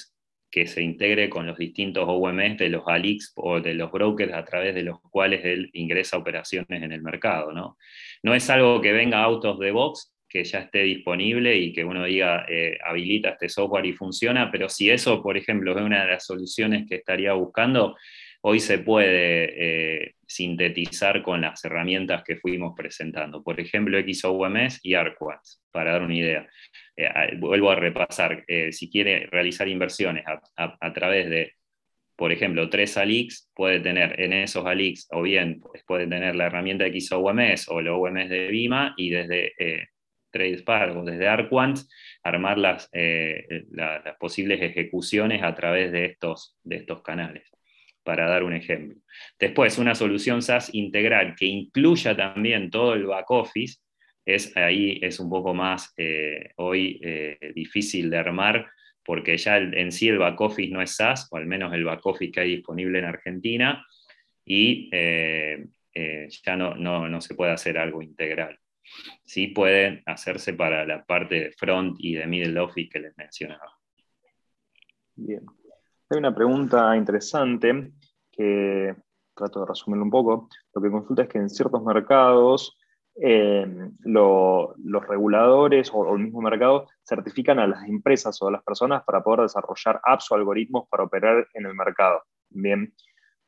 [0.51, 4.45] que se integre con los distintos OMS de los ALIX o de los brokers a
[4.45, 7.53] través de los cuales él ingresa operaciones en el mercado.
[7.53, 7.77] No,
[8.23, 11.85] no es algo que venga out of the box, que ya esté disponible y que
[11.85, 16.03] uno diga eh, habilita este software y funciona, pero si eso, por ejemplo, es una
[16.03, 17.97] de las soluciones que estaría buscando,
[18.43, 23.43] hoy se puede eh, sintetizar con las herramientas que fuimos presentando.
[23.43, 26.49] Por ejemplo, XOMS y ARQuants, para dar una idea.
[26.95, 27.09] Eh,
[27.39, 30.25] vuelvo a repasar, si quiere realizar inversiones
[30.57, 31.53] a, través de,
[32.17, 36.47] por ejemplo, tres ALIX, puede tener en esos ALIX, o bien pues, puede tener la
[36.47, 39.55] herramienta XOMS o el OMS de Vima y desde
[40.31, 41.79] TradeSpark o desde ARQuant
[42.23, 47.49] armar las, las posibles ejecuciones a través de estos, de estos canales
[48.09, 48.99] para dar un ejemplo.
[49.39, 53.81] Después, una solución SaaS integral que incluya también todo el back office,
[54.25, 58.67] es, ahí es un poco más eh, hoy eh, difícil de armar
[59.05, 62.05] porque ya en sí el back office no es SaaS, o al menos el back
[62.07, 63.87] office que hay disponible en Argentina,
[64.45, 65.67] y eh,
[66.47, 68.59] ya no, no, se puede hacer algo integral.
[69.25, 73.79] Sí puede hacerse para la parte de front y de middle office que les mencionaba.
[75.15, 75.45] Bien.
[76.11, 77.93] Hay una pregunta interesante
[78.31, 78.95] que
[79.35, 80.49] trato de resumirlo un poco.
[80.75, 82.79] Lo que consulta es que en ciertos mercados
[83.21, 83.67] eh,
[84.05, 89.23] los reguladores o, el mismo mercado certifican a las empresas o a las personas para
[89.23, 92.23] poder desarrollar apps o algoritmos para operar en el mercado.
[92.51, 92.95] Bien,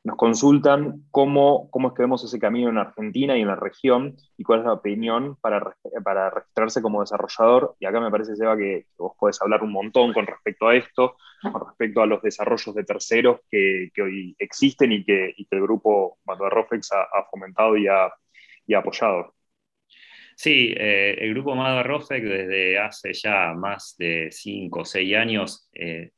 [0.03, 4.15] nos consultan cómo, cómo es que vemos ese camino en Argentina y en la región
[4.35, 7.75] y cuál es la opinión para, para registrarse como desarrollador.
[7.79, 11.17] Y acá me parece, Seba, que, vos podés hablar un montón con respecto a esto,
[11.41, 16.17] con respecto a los desarrollos de terceros que, que hoy existen y que, el grupo
[16.25, 18.11] Mato Rofex ha, ha fomentado y ha,
[18.65, 19.35] y apoyado.
[20.35, 25.69] Sí, eh, el grupo Mada Rofec desde hace ya más de 5 o 6 años
[25.73, 26.11] eh,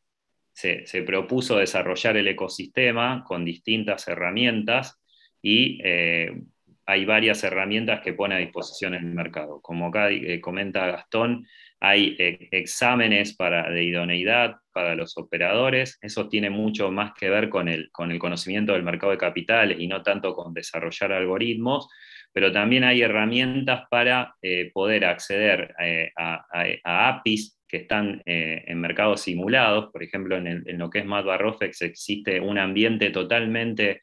[0.54, 5.02] se, propuso desarrollar el ecosistema con distintas herramientas
[5.42, 6.42] y eh,
[6.86, 9.62] hay varias herramientas que pone a disposición el mercado.
[9.62, 10.10] Como acá
[10.42, 11.46] comenta Gastón,
[11.80, 12.16] hay
[12.52, 15.98] exámenes para, de idoneidad para los operadores.
[16.02, 19.78] Eso tiene mucho más que ver con el, con el conocimiento del mercado de capitales
[19.80, 21.90] y no tanto con desarrollar algoritmos
[22.34, 26.44] pero también hay herramientas para eh, poder acceder eh, a,
[26.84, 29.92] APIs que están eh, en mercados simulados.
[29.92, 34.02] Por ejemplo, en, lo que es MatBarrofex existe un ambiente totalmente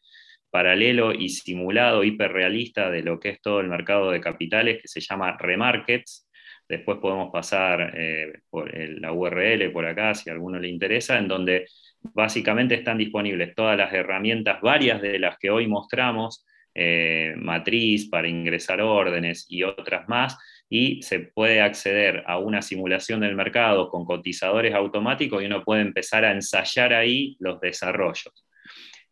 [0.50, 5.00] paralelo y simulado, hiperrealista de lo que es todo el mercado de capitales, que se
[5.00, 6.28] llama Remarkets.
[6.68, 7.92] Después podemos pasar
[8.48, 11.66] por la URL por acá, si a alguno le interesa, en donde
[12.02, 18.28] básicamente están disponibles todas las herramientas, varias de las que hoy mostramos, eh, matriz para
[18.28, 20.38] ingresar órdenes y otras más,
[20.68, 25.82] y se puede acceder a una simulación del mercado con cotizadores automáticos y uno puede
[25.82, 28.46] empezar a ensayar ahí los desarrollos.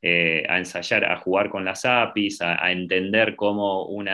[0.01, 4.09] Eh, a ensayar, a jugar con las APIs, a, entender cómo un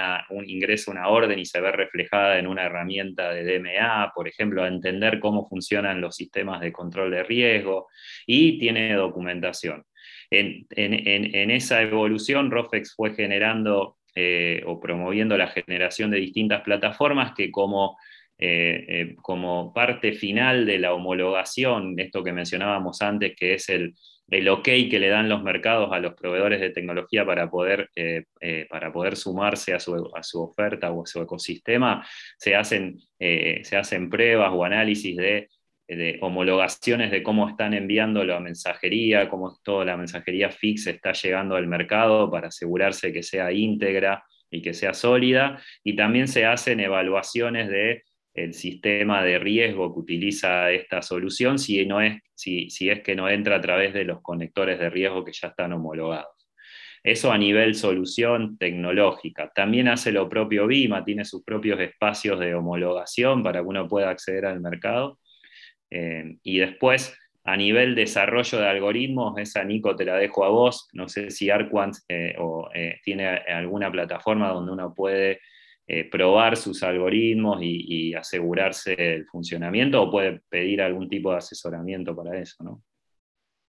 [0.46, 4.68] ingresa una orden y se ve reflejada en una herramienta de DMA, por ejemplo, a
[4.68, 7.88] entender cómo funcionan los sistemas de control de riesgo
[8.26, 9.84] y tiene documentación.
[10.30, 17.50] En, esa evolución, Rofex fue generando eh, o promoviendo la generación de distintas plataformas que
[18.38, 23.94] eh, como parte final de la homologación, esto que mencionábamos antes, que es el,
[24.30, 28.24] el ok que le dan los mercados a los proveedores de tecnología para poder, eh,
[28.40, 29.92] eh, para poder sumarse a su,
[30.40, 32.06] oferta o a su ecosistema,
[32.38, 35.48] se hacen, eh, se hacen pruebas o análisis de,
[36.22, 41.66] homologaciones de cómo están enviando la mensajería, cómo toda la mensajería fix está llegando al
[41.66, 47.68] mercado para asegurarse que sea íntegra y que sea sólida, y también se hacen evaluaciones
[47.68, 48.02] de
[48.34, 53.28] el sistema de riesgo que utiliza esta solución si, no es, si, es que no
[53.28, 56.34] entra a través de los conectores de riesgo que ya están homologados.
[57.02, 59.52] Eso a nivel solución tecnológica.
[59.54, 64.10] También hace lo propio BIMA, tiene sus propios espacios de homologación para que uno pueda
[64.10, 65.18] acceder al mercado.
[65.90, 70.88] Eh, y después, a nivel desarrollo de algoritmos, esa Nico te la dejo a vos.
[70.94, 72.34] No sé si Arquant eh,
[72.74, 75.40] eh, tiene alguna plataforma donde uno puede
[75.86, 82.16] eh, probar sus algoritmos y, asegurarse el funcionamiento o puede pedir algún tipo de asesoramiento
[82.16, 82.82] para eso, ¿no?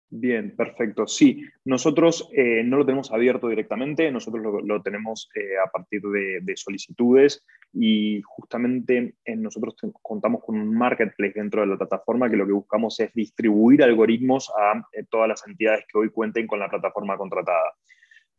[0.09, 1.07] Bien, perfecto.
[1.07, 6.53] Sí, nosotros eh, no lo tenemos abierto directamente, nosotros lo, tenemos eh, a partir de,
[6.57, 12.51] solicitudes y justamente nosotros contamos con un marketplace dentro de la plataforma que lo que
[12.51, 17.71] buscamos es distribuir algoritmos a todas las entidades que hoy cuenten con la plataforma contratada.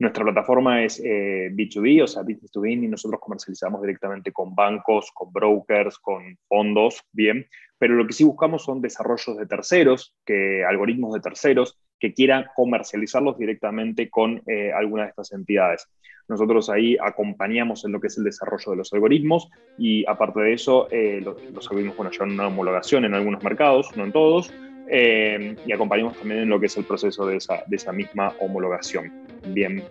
[0.02, 4.52] Nuestra plataforma es B2B, eh, o sea, business to business, y nosotros comercializamos directamente con
[4.52, 7.46] bancos, con brokers, con fondos, bien,
[7.78, 12.46] pero lo que sí buscamos son desarrollos de terceros, que, algoritmos de terceros, que quieran
[12.56, 15.86] comercializarlos directamente con eh, alguna de estas entidades.
[16.26, 20.52] Nosotros ahí acompañamos en lo que es el desarrollo de los algoritmos y aparte de
[20.54, 24.52] eso, eh, los, los, algoritmos bueno, llevan una homologación en algunos mercados, no en todos,
[24.88, 28.34] eh, y acompañamos también en lo que es el proceso de esa, de esa misma
[28.40, 29.21] homologación.
[29.48, 29.82] Bien,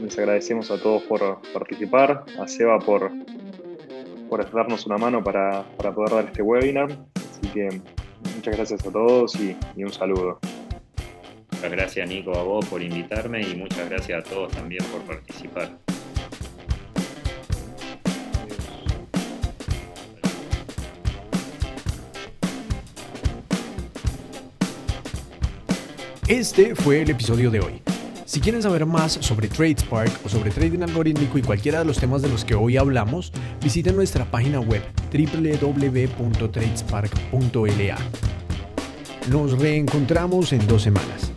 [0.00, 3.10] les agradecemos a todos por participar, a Seba por,
[4.28, 6.90] por darnos una mano para, para poder dar este webinar.
[7.14, 7.80] Así que
[8.36, 10.38] muchas gracias a todos y, y un saludo.
[11.52, 15.70] Muchas gracias Nico a vos por invitarme y muchas gracias a todos también por participar.
[26.30, 27.89] Este fue el episodio de hoy.
[28.30, 32.22] Si quieren saber más sobre TradeSpark o sobre trading algorítmico y cualquiera de los temas
[32.22, 37.98] de los que hoy hablamos, visiten nuestra página web www.tradespark.la.
[39.32, 41.32] Nos reencontramos en dos semanas.